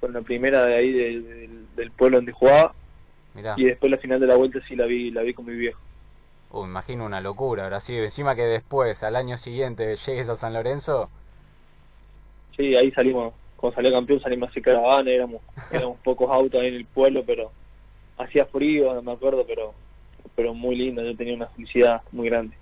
con 0.00 0.12
la 0.12 0.20
primera 0.22 0.64
de 0.66 0.74
ahí 0.74 0.92
de- 0.92 1.20
del- 1.22 1.66
del 1.74 1.90
pueblo 1.90 2.18
donde 2.18 2.32
jugaba 2.32 2.74
Mirá, 3.34 3.54
y 3.56 3.64
después 3.64 3.90
la 3.90 3.98
final 3.98 4.20
de 4.20 4.26
la 4.26 4.36
vuelta 4.36 4.60
sí 4.68 4.76
la 4.76 4.84
vi, 4.86 5.10
la 5.10 5.22
vi 5.22 5.32
con 5.34 5.46
mi 5.46 5.54
viejo. 5.54 5.80
uh, 6.50 6.64
imagino 6.64 7.04
una 7.04 7.20
locura. 7.20 7.64
Ahora 7.64 7.80
sí, 7.80 7.96
encima 7.96 8.34
que 8.34 8.42
después, 8.42 9.02
al 9.02 9.16
año 9.16 9.36
siguiente, 9.36 9.96
llegues 9.96 10.28
a 10.28 10.36
San 10.36 10.52
Lorenzo. 10.54 11.08
Sí, 12.56 12.74
ahí 12.74 12.90
salimos, 12.92 13.34
cuando 13.56 13.76
salió 13.76 13.92
campeón 13.92 14.20
salimos 14.20 14.50
así 14.50 14.60
caravana, 14.62 15.10
éramos, 15.10 15.42
éramos 15.70 15.98
pocos 16.00 16.30
autos 16.30 16.60
ahí 16.60 16.68
en 16.68 16.74
el 16.74 16.86
pueblo, 16.86 17.22
pero 17.26 17.50
hacía 18.18 18.46
frío, 18.46 18.94
no 18.94 19.02
me 19.02 19.12
acuerdo, 19.12 19.44
pero 19.46 19.74
pero 20.34 20.52
muy 20.52 20.76
lindo, 20.76 21.02
yo 21.02 21.16
tenía 21.16 21.34
una 21.34 21.46
felicidad 21.46 22.02
muy 22.12 22.28
grande. 22.28 22.54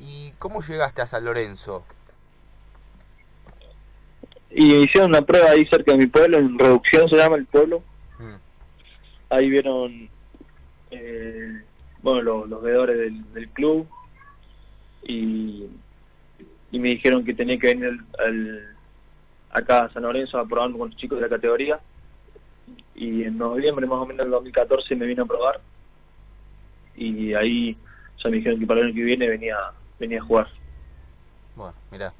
¿Y 0.00 0.32
cómo 0.38 0.62
llegaste 0.62 1.02
a 1.02 1.06
San 1.06 1.24
Lorenzo? 1.24 1.84
Y 4.50 4.74
hicieron 4.76 5.10
una 5.10 5.22
prueba 5.22 5.50
ahí 5.50 5.64
cerca 5.66 5.92
de 5.92 5.98
mi 5.98 6.06
pueblo, 6.06 6.38
en 6.38 6.58
Reducción 6.58 7.08
se 7.08 7.16
llama 7.16 7.36
el 7.36 7.46
pueblo, 7.46 7.82
Mm, 8.18 8.34
ahí 9.30 9.48
vieron 9.48 10.10
eh, 10.90 11.62
bueno 12.02 12.20
los, 12.22 12.48
los 12.50 12.62
veedores 12.62 12.98
del, 12.98 13.32
del 13.32 13.48
club 13.50 13.88
y, 15.04 15.64
y 16.70 16.78
me 16.78 16.88
dijeron 16.90 17.24
que 17.24 17.32
tenía 17.32 17.58
que 17.58 17.68
venir 17.68 17.86
al, 17.86 18.26
al- 18.26 18.76
acá 19.52 19.84
a 19.84 19.92
San 19.94 20.02
Lorenzo 20.02 20.38
a 20.38 20.46
probarme 20.46 20.76
con 20.78 20.88
los 20.90 20.98
chicos 20.98 21.16
de 21.18 21.22
la 21.22 21.30
categoría. 21.34 21.80
Y 22.94 23.22
en 23.24 23.38
noviembre 23.38 23.86
más 23.86 23.98
o 24.00 24.06
menos 24.06 24.24
del 24.26 24.30
2014 24.32 24.94
me 24.96 25.06
vine 25.06 25.22
a 25.22 25.26
probar. 25.26 25.60
Y 26.94 27.32
ahí 27.32 27.76
ya 28.22 28.28
me 28.28 28.36
dijeron 28.36 28.60
que 28.60 28.66
para 28.66 28.80
el 28.80 28.86
año 28.88 28.94
que 28.96 29.02
viene 29.02 29.28
venía 29.28 29.56
venía 30.00 30.20
a 30.20 30.24
jugar 30.24 30.48
Bueno, 31.54 31.74
mira, 31.92 32.12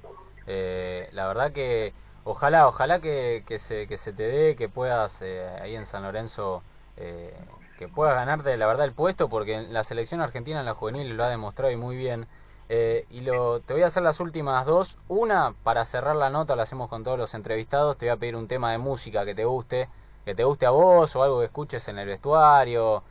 la 0.47 1.27
verdad 1.27 1.51
que 1.51 1.93
ojalá, 2.25 2.69
ojalá 2.69 3.01
que, 3.01 3.45
que 3.47 3.59
se, 3.59 3.87
que 3.87 3.97
se 3.97 4.13
te 4.13 4.25
dé, 4.25 4.57
que 4.57 4.69
puedas 4.69 5.23
eh, 5.23 5.49
ahí 5.61 5.77
en 5.77 5.87
San 5.87 6.03
Lorenzo, 6.03 6.63
eh, 6.97 7.35
que 7.79 7.89
puedas 7.89 8.15
ganarte 8.15 8.57
la 8.57 8.67
verdad 8.67 8.85
el 8.85 8.93
puesto, 8.93 9.29
porque 9.29 9.55
en 9.55 9.73
la 9.73 9.85
selección 9.85 10.21
argentina 10.21 10.61
en 10.61 10.67
la 10.67 10.75
juvenil 10.75 11.17
lo 11.17 11.25
ha 11.25 11.29
demostrado 11.29 11.73
y 11.73 11.77
muy 11.77 11.97
bien. 11.97 12.27
Eh, 12.69 13.05
y 13.11 13.23
lo, 13.23 13.61
te 13.61 13.73
voy 13.73 13.83
a 13.83 13.87
hacer 13.87 14.03
las 14.03 14.21
últimas 14.21 14.65
dos. 14.67 14.97
Una, 15.09 15.55
para 15.65 15.85
cerrar 15.85 16.15
la 16.17 16.31
nota, 16.31 16.55
la 16.55 16.63
hacemos 16.63 16.89
con 16.89 17.03
todos 17.03 17.19
los 17.19 17.35
entrevistados, 17.35 17.97
te 17.97 18.07
voy 18.07 18.13
a 18.13 18.17
pedir 18.17 18.37
un 18.37 18.47
tema 18.49 18.71
de 18.73 18.79
música 18.79 19.25
que 19.25 19.35
te 19.35 19.45
guste, 19.45 19.89
que 20.25 20.35
te 20.35 20.45
guste 20.45 20.67
a 20.67 20.71
vos 20.71 21.15
o 21.17 21.23
algo 21.23 21.41
que 21.41 21.47
escuches 21.47 21.89
en 21.89 21.99
el 21.99 22.07
vestuario, 22.07 23.03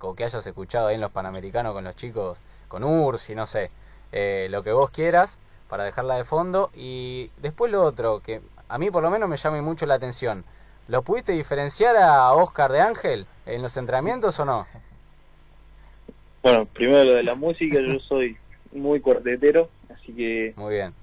o 0.00 0.14
que 0.14 0.24
hayas 0.24 0.46
escuchado 0.46 0.86
ahí 0.88 0.94
en 0.94 1.02
los 1.02 1.10
Panamericanos 1.10 1.74
con 1.74 1.84
los 1.84 1.96
chicos, 1.96 2.38
con 2.68 2.82
Ursi, 2.84 3.34
no 3.34 3.44
sé, 3.44 3.70
eh, 4.12 4.48
lo 4.50 4.62
que 4.62 4.72
vos 4.72 4.90
quieras 4.90 5.38
para 5.68 5.84
dejarla 5.84 6.16
de 6.16 6.24
fondo. 6.24 6.70
Y 6.74 7.30
después 7.38 7.70
lo 7.72 7.82
otro, 7.82 8.20
que 8.20 8.40
a 8.68 8.78
mí 8.78 8.90
por 8.90 9.02
lo 9.02 9.10
menos 9.10 9.28
me 9.28 9.36
llama 9.36 9.60
mucho 9.62 9.86
la 9.86 9.94
atención. 9.94 10.44
¿Lo 10.88 11.02
pudiste 11.02 11.32
diferenciar 11.32 11.96
a 11.96 12.32
Oscar 12.32 12.72
de 12.72 12.80
Ángel 12.80 13.26
en 13.46 13.62
los 13.62 13.76
entrenamientos 13.76 14.38
o 14.40 14.44
no? 14.44 14.66
bueno 16.42 16.64
primero 16.66 17.04
lo 17.04 17.14
de 17.14 17.22
la 17.22 17.34
música 17.34 17.78
yo 17.80 17.98
soy 18.00 18.36
muy 18.72 19.00
cuartetero 19.00 19.68
así 19.92 20.12
que 20.12 20.54
Muy 20.56 20.74
bien. 20.74 20.94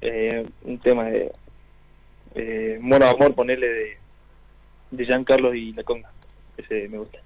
eh, 0.00 0.48
un 0.62 0.78
tema 0.78 1.04
de 1.04 1.32
eh, 2.34 2.78
Mono 2.80 3.06
Amor, 3.06 3.34
ponerle 3.34 3.66
de, 3.66 3.98
de 4.90 5.04
Giancarlo 5.06 5.54
y 5.54 5.72
La 5.72 5.82
Conga. 5.84 6.10
Ese 6.58 6.86
me 6.88 6.98
gusta. 6.98 7.18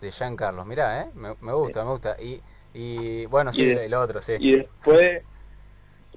De 0.00 0.10
Jean 0.10 0.34
Carlos, 0.36 0.66
mirá, 0.66 1.02
¿eh? 1.02 1.06
Me, 1.14 1.34
me 1.40 1.52
gusta, 1.52 1.84
me 1.84 1.90
gusta. 1.92 2.20
Y, 2.20 2.40
y 2.74 3.26
bueno, 3.26 3.52
sí, 3.52 3.62
Y 3.62 3.66
de- 3.66 3.86
el 3.86 3.94
otro, 3.94 4.20
sí. 4.20 4.32
Y 4.38 4.56
después, 4.56 5.22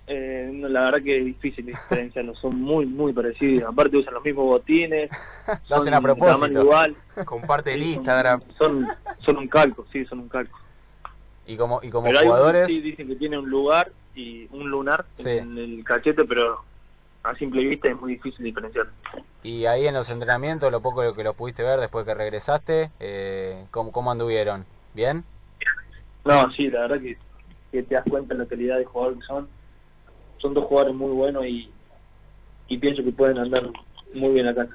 eh, 0.07 0.49
no, 0.53 0.67
la 0.69 0.85
verdad 0.85 1.03
que 1.03 1.17
es 1.19 1.25
difícil 1.25 1.65
diferenciarlos, 1.65 2.39
son 2.39 2.55
muy, 2.59 2.85
muy 2.85 3.13
parecidos. 3.13 3.69
Aparte 3.71 3.97
usan 3.97 4.13
los 4.13 4.23
mismos 4.23 4.45
botines, 4.45 5.09
Lo 5.69 5.75
hacen 5.77 5.93
a 5.93 6.01
propósito. 6.01 6.61
igual. 6.61 6.95
Comparte 7.25 7.73
el 7.73 7.81
Sí, 7.81 7.85
son- 7.93 7.95
Instagram. 7.95 8.41
Son, 8.57 8.87
son 9.19 9.37
un 9.37 9.47
calco, 9.47 9.85
sí, 9.91 10.05
son 10.05 10.19
un 10.19 10.29
calco. 10.29 10.57
Y 11.45 11.55
como, 11.57 11.79
y 11.81 11.89
como 11.89 12.07
pero 12.07 12.19
hay 12.19 12.25
uno 12.25 12.35
jugadores, 12.35 12.67
sí 12.67 12.81
dicen 12.81 13.07
que 13.07 13.15
tiene 13.15 13.37
un 13.37 13.49
lugar 13.49 13.91
y 14.15 14.47
un 14.51 14.69
lunar 14.69 15.05
Sí. 15.15 15.29
en 15.29 15.57
el 15.57 15.83
cachete, 15.85 16.25
pero 16.25 16.61
a 17.23 17.35
simple 17.35 17.63
vista 17.65 17.89
es 17.89 17.95
muy 17.99 18.13
difícil 18.13 18.43
diferenciar. 18.45 18.87
y 19.43 19.65
ahí 19.65 19.87
en 19.87 19.93
los 19.93 20.09
entrenamientos, 20.09 20.71
lo 20.71 20.81
poco 20.81 21.13
que 21.13 21.23
los 21.23 21.35
pudiste 21.35 21.63
ver 21.63 21.79
después 21.79 22.05
que 22.05 22.13
regresaste, 22.13 22.89
eh, 22.99 23.65
¿cómo, 23.71 23.91
¿cómo 23.93 24.11
anduvieron? 24.11 24.65
¿Bien? 24.93 25.23
No, 26.27 26.51
sí, 26.51 26.69
la 26.69 26.81
verdad 26.81 26.99
que, 26.99 27.17
que 27.71 27.83
te 27.83 27.95
das 27.95 28.03
cuenta 28.09 28.33
de 28.33 28.41
la 28.41 28.49
calidad 28.49 28.77
de 28.77 28.85
jugador 28.85 29.17
que 29.17 29.25
son. 29.25 29.47
Son 30.39 30.53
dos 30.53 30.65
jugadores 30.65 30.93
muy 30.93 31.11
buenos 31.11 31.45
y, 31.45 31.71
y 32.67 32.77
pienso 32.77 33.01
que 33.01 33.11
pueden 33.11 33.37
andar 33.37 33.63
muy 34.13 34.33
bien 34.33 34.47
acá 34.47 34.63
en. 34.63 34.69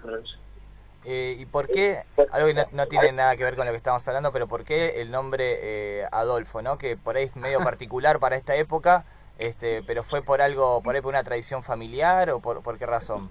Eh, 1.05 1.37
¿Y 1.39 1.47
por 1.47 1.69
qué, 1.69 1.99
algo 2.31 2.47
que 2.47 2.67
no, 2.73 2.87
tiene 2.87 3.13
nada 3.13 3.37
que 3.37 3.45
ver 3.45 3.57
con 3.57 3.67
lo 3.67 3.73
que 3.73 3.77
estamos 3.77 4.07
hablando, 4.09 4.33
pero 4.33 4.47
por 4.47 4.65
qué 4.65 5.03
el 5.03 5.11
nombre 5.11 5.59
eh, 5.61 6.05
Adolfo, 6.11 6.63
¿no? 6.63 6.79
Que 6.79 6.97
por 6.97 7.17
ahí 7.17 7.25
es 7.25 7.37
medio 7.37 7.59
particular 7.65 8.19
para 8.19 8.37
esta 8.37 8.55
época, 8.57 9.05
este, 9.39 9.83
pero 9.83 10.05
fue 10.05 10.23
por 10.23 10.41
algo, 10.41 10.81
por 10.83 10.95
ahí 10.95 11.03
por 11.03 11.11
una 11.11 11.25
tradición 11.25 11.63
familiar 11.63 12.31
o 12.31 12.41
por, 12.41 12.63
por 12.63 12.79
qué 12.79 12.87
razón? 12.87 13.31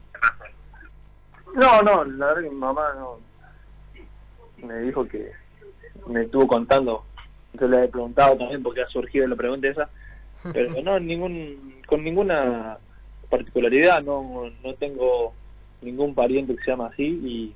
No, 1.56 1.82
no, 1.82 2.04
la 2.04 2.28
verdad 2.28 2.44
que 2.44 2.50
mi 2.50 2.56
mamá 2.56 2.94
no 2.94 3.20
me 4.58 4.80
dijo 4.80 5.08
que 5.08 5.32
me 6.08 6.24
estuvo 6.24 6.48
contando, 6.48 7.06
yo 7.54 7.68
le 7.68 7.86
he 7.86 7.88
preguntado 7.88 8.38
también 8.38 8.64
porque 8.64 8.82
ha 8.82 8.88
surgido 8.88 9.28
la 9.28 9.36
pregunta 9.36 9.68
esa, 9.68 9.90
pero 10.54 10.70
no, 10.84 11.00
ningún, 11.00 11.82
con 11.88 12.04
ninguna 12.04 12.78
particularidad, 13.30 14.02
no, 14.02 14.50
no 14.64 14.74
tengo 14.76 15.34
ningún 15.82 16.14
pariente 16.14 16.56
que 16.56 16.64
se 16.64 16.72
llama 16.72 16.88
así 16.88 17.04
y 17.04 17.56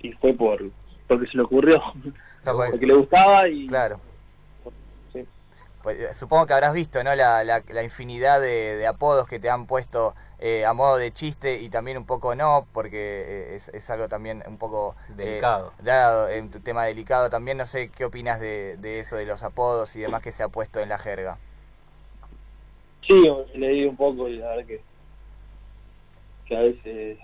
y 0.00 0.12
fue 0.12 0.32
por 0.32 0.62
porque 1.06 1.26
se 1.28 1.36
le 1.36 1.44
ocurrió, 1.44 1.80
porque 2.42 2.86
le 2.86 2.94
gustaba 2.94 3.48
y... 3.48 3.68
Claro. 3.68 4.00
Pues, 5.82 6.00
eh, 6.00 6.14
supongo 6.14 6.46
que 6.46 6.52
habrás 6.52 6.74
visto 6.74 7.04
¿no? 7.04 7.14
la, 7.14 7.44
la, 7.44 7.82
infinidad 7.84 8.40
de, 8.40 8.84
apodos 8.88 9.28
que 9.28 9.38
te 9.38 9.48
han 9.48 9.66
puesto 9.66 10.16
eh, 10.38 10.66
a 10.66 10.74
modo 10.74 10.96
de 10.96 11.12
chiste 11.12 11.60
y 11.60 11.68
también 11.70 11.96
un 11.96 12.04
poco 12.04 12.34
no, 12.34 12.66
porque 12.72 13.24
eh, 13.26 13.54
es, 13.54 13.68
es 13.68 13.88
algo 13.90 14.08
también 14.08 14.42
un 14.46 14.58
poco 14.58 14.94
delicado. 15.08 15.72
dado 15.82 16.28
en 16.28 16.50
tu 16.50 16.60
tema 16.60 16.84
delicado 16.84 17.30
también. 17.30 17.56
No 17.56 17.66
sé 17.66 17.90
qué 17.90 18.04
opinas 18.04 18.40
de, 18.40 18.76
de, 18.76 19.00
eso, 19.00 19.16
de 19.16 19.26
los 19.26 19.42
apodos 19.42 19.96
y 19.96 20.00
demás 20.00 20.22
que 20.22 20.32
se 20.32 20.42
ha 20.42 20.48
puesto 20.48 20.80
en 20.80 20.90
la 20.90 20.98
jerga. 20.98 21.38
Sí, 23.08 23.30
leí 23.54 23.84
un 23.84 23.96
poco 23.96 24.28
y 24.28 24.36
la 24.36 24.48
verdad 24.48 24.66
que, 24.66 24.80
que 26.46 26.56
a 26.56 26.60
veces 26.60 27.18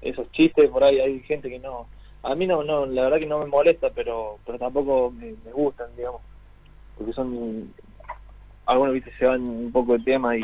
esos 0.00 0.30
chistes 0.32 0.70
por 0.70 0.84
ahí 0.84 1.00
hay 1.00 1.20
gente 1.20 1.48
que 1.48 1.58
no 1.58 1.86
a 2.22 2.34
mí 2.34 2.46
no, 2.46 2.62
no, 2.64 2.86
la 2.86 3.02
verdad 3.02 3.18
que 3.18 3.26
no 3.26 3.40
me 3.40 3.46
molesta, 3.46 3.90
pero 3.90 4.38
pero 4.46 4.58
tampoco 4.58 5.10
me, 5.10 5.34
gustan, 5.52 5.94
digamos, 5.96 6.22
porque 6.96 7.12
son 7.12 7.72
algunos 8.64 8.94
viste 8.94 9.12
se 9.18 9.26
van 9.26 9.42
un 9.42 9.70
poco 9.70 9.92
de 9.98 10.04
tema 10.04 10.34
y 10.36 10.42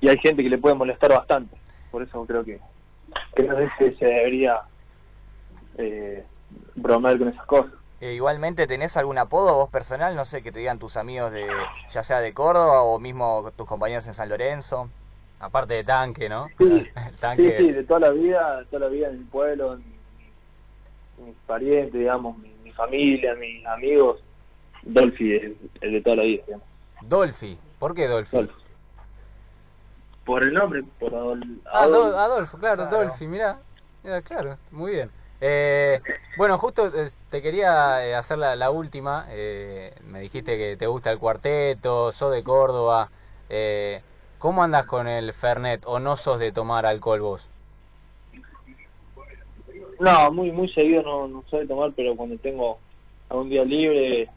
y 0.00 0.08
hay 0.08 0.18
gente 0.18 0.42
que 0.42 0.50
le 0.50 0.58
puede 0.58 0.74
molestar 0.74 1.10
bastante, 1.10 1.56
por 1.90 2.02
eso 2.02 2.24
creo 2.26 2.44
que 2.44 2.60
que 3.34 3.42
no 3.44 3.56
sé 3.56 3.70
si 3.78 3.96
se 3.96 4.04
debería 4.06 4.62
eh, 5.78 6.24
bromear 6.74 7.18
con 7.18 7.28
esas 7.28 7.46
cosas. 7.46 7.72
Eh, 8.00 8.12
igualmente, 8.12 8.66
¿tenés 8.66 8.96
algún 8.96 9.18
apodo 9.18 9.54
vos 9.54 9.70
personal? 9.70 10.14
No 10.16 10.24
sé, 10.24 10.42
que 10.42 10.52
te 10.52 10.58
digan 10.58 10.78
tus 10.78 10.96
amigos 10.96 11.32
de 11.32 11.46
ya 11.90 12.02
sea 12.02 12.20
de 12.20 12.34
Córdoba 12.34 12.82
o 12.82 12.98
mismo 12.98 13.50
tus 13.56 13.66
compañeros 13.66 14.06
en 14.06 14.14
San 14.14 14.28
Lorenzo. 14.28 14.90
Aparte 15.38 15.74
de 15.74 15.84
tanque, 15.84 16.28
¿no? 16.28 16.48
Sí, 16.58 16.86
tanque 17.20 17.56
sí, 17.58 17.72
de 17.72 17.84
toda 17.84 18.00
la 18.00 18.10
vida, 18.10 18.64
toda 18.70 18.86
la 18.86 18.88
vida 18.88 19.08
en 19.08 19.16
el 19.16 19.24
pueblo, 19.24 19.74
en 19.74 19.84
mis 21.26 21.36
parientes, 21.46 21.92
digamos, 21.92 22.38
mi, 22.38 22.72
familia, 22.72 23.34
mis 23.36 23.64
amigos, 23.66 24.20
Dolphy 24.82 25.34
es 25.34 25.52
el 25.80 25.92
de 25.92 26.00
toda 26.02 26.16
la 26.16 26.22
vida. 26.24 26.42
Digamos. 26.44 26.66
Dolphy, 27.02 27.58
¿por 27.78 27.94
qué 27.94 28.06
Dolphy? 28.06 28.48
Por 30.26 30.42
el 30.42 30.52
nombre, 30.52 30.82
por 30.98 31.14
ah, 31.14 31.84
Adolfo. 31.84 32.58
claro, 32.58 32.86
Dolphy, 32.86 33.28
mira, 33.28 33.60
claro, 34.24 34.58
muy 34.72 34.90
bien. 34.92 35.10
Eh, 35.40 36.00
bueno, 36.36 36.58
justo 36.58 36.88
eh, 36.88 37.08
te 37.30 37.40
quería 37.40 38.04
eh, 38.04 38.14
hacer 38.14 38.38
la, 38.38 38.70
última. 38.70 39.26
me 39.28 40.20
dijiste 40.20 40.58
que 40.58 40.76
te 40.76 40.88
gusta 40.88 41.12
el 41.12 41.18
cuarteto, 41.20 42.10
sos 42.10 42.32
de 42.32 42.42
Córdoba. 42.42 43.08
¿Cómo 44.38 44.64
andas 44.64 44.84
con 44.86 45.06
el 45.06 45.32
Fernet 45.32 45.84
o 45.86 46.00
no 46.00 46.16
sos 46.16 46.40
de 46.40 46.50
tomar 46.50 46.86
alcohol 46.86 47.20
vos? 47.20 47.48
No, 50.00 50.30
muy 50.32 50.50
muy 50.50 50.68
seguido 50.70 51.02
no, 51.02 51.28
no 51.28 51.44
soy 51.48 51.66
tomar, 51.68 51.92
pero 51.94 52.16
cuando 52.16 52.36
tengo 52.38 52.78
algún 53.28 53.48
día 53.48 53.64
libre, 53.64 54.28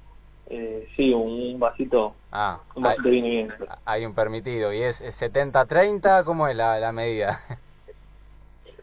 eh, 0.50 0.88
sí, 0.96 1.14
un, 1.14 1.60
vasito, 1.60 2.16
ah, 2.32 2.60
un 2.76 2.84
vasito 2.84 3.10
viene 3.10 3.30
bien. 3.30 3.54
Hay 3.86 4.06
un 4.06 4.14
permitido, 4.14 4.74
¿y 4.74 4.82
es 4.82 5.02
70-30? 5.02 6.24
¿Cómo 6.24 6.48
es 6.48 6.56
la, 6.56 6.80
la 6.80 6.92
medida? 6.92 7.42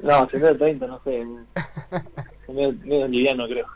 No, 0.01 0.29
70-30, 0.29 0.87
no 0.87 1.01
sé, 1.05 1.27
medio, 2.53 2.73
medio 2.85 3.09
liviano 3.09 3.47
creo. 3.47 3.67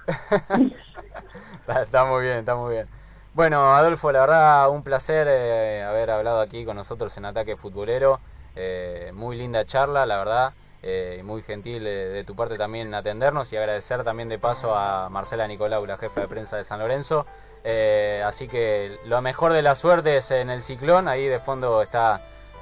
está, 1.83 2.05
muy 2.05 2.25
bien, 2.25 2.39
está 2.39 2.55
muy 2.55 2.75
bien. 2.75 2.87
Bueno, 3.33 3.75
Adolfo, 3.75 4.11
la 4.11 4.21
verdad, 4.21 4.71
un 4.71 4.83
placer 4.83 5.27
eh, 5.31 5.83
haber 5.83 6.11
hablado 6.11 6.41
aquí 6.41 6.65
con 6.65 6.77
nosotros 6.77 7.17
en 7.17 7.25
Ataque 7.25 7.57
Futbolero. 7.57 8.21
Eh, 8.57 9.13
muy 9.15 9.37
linda 9.37 9.65
charla, 9.65 10.05
la 10.05 10.19
verdad. 10.19 10.53
Eh, 10.83 11.21
muy 11.25 11.43
gentil 11.43 11.85
de, 11.85 12.25
tu 12.27 12.35
parte 12.35 12.57
también 12.57 12.93
atendernos 12.95 13.53
y 13.53 13.57
agradecer 13.57 14.03
también 14.03 14.29
de 14.29 14.39
paso 14.39 14.75
a 14.75 15.09
Marcela 15.11 15.47
Nicolau, 15.47 15.87
la 15.87 15.99
jefa 15.99 16.23
de 16.23 16.29
prensa 16.29 16.57
de 16.57 16.65
San 16.65 16.81
Lorenzo. 16.81 17.25
Eh, 17.65 18.23
así 18.27 18.49
que 18.49 18.99
lo 19.07 19.21
mejor 19.21 19.53
de 19.53 19.63
la 19.63 19.75
suerte 19.75 20.17
es 20.17 20.31
en 20.31 20.51
el 20.51 20.63
ciclón, 20.63 21.09
ahí 21.09 21.27
de 21.27 21.39
fondo 21.39 21.83
está 21.83 22.21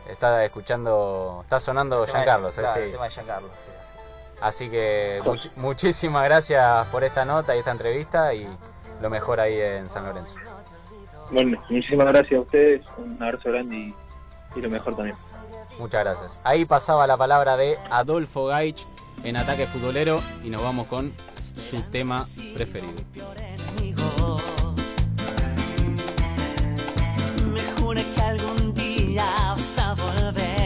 está 0.09 0.45
escuchando, 0.45 1.41
está 1.43 1.61
sonando 1.61 2.07
Giancarlos. 2.07 2.59
Eh, 2.59 2.97
Así 4.41 4.71
que 4.71 5.21
muchísimas 5.57 6.25
gracias 6.25 6.87
por 6.89 7.03
esta 7.05 7.25
nota 7.25 7.57
y 7.57 7.59
esta 7.59 7.73
entrevista 7.73 8.33
y 8.35 8.47
lo 9.03 9.11
mejor 9.11 9.41
ahí 9.41 9.61
en 9.61 9.87
San 9.87 10.05
Lorenzo. 10.05 10.37
Bueno, 11.31 11.61
muchísimas 11.69 12.07
gracias 12.07 12.39
a 12.39 12.43
ustedes, 12.43 12.87
un 12.97 13.23
abrazo 13.23 13.51
grande 13.51 13.77
y 13.77 13.95
y 14.55 14.61
lo 14.61 14.71
mejor 14.71 14.95
también. 14.95 15.17
Muchas 15.79 16.05
gracias. 16.05 16.41
Ahí 16.45 16.65
pasaba 16.65 17.07
la 17.07 17.17
palabra 17.17 17.57
de 17.57 17.79
Adolfo 17.91 18.47
Gaich 18.47 18.87
en 19.25 19.37
Ataque 19.37 19.67
Futbolero 19.67 20.21
y 20.45 20.51
nos 20.51 20.63
vamos 20.63 20.87
con 20.87 21.13
su 21.71 21.81
tema 21.91 22.25
preferido. 22.55 22.95
que 28.15 28.21
algún 28.21 28.75
día 28.75 29.25
vas 29.55 29.79
a 29.79 29.95
volver. 29.95 30.58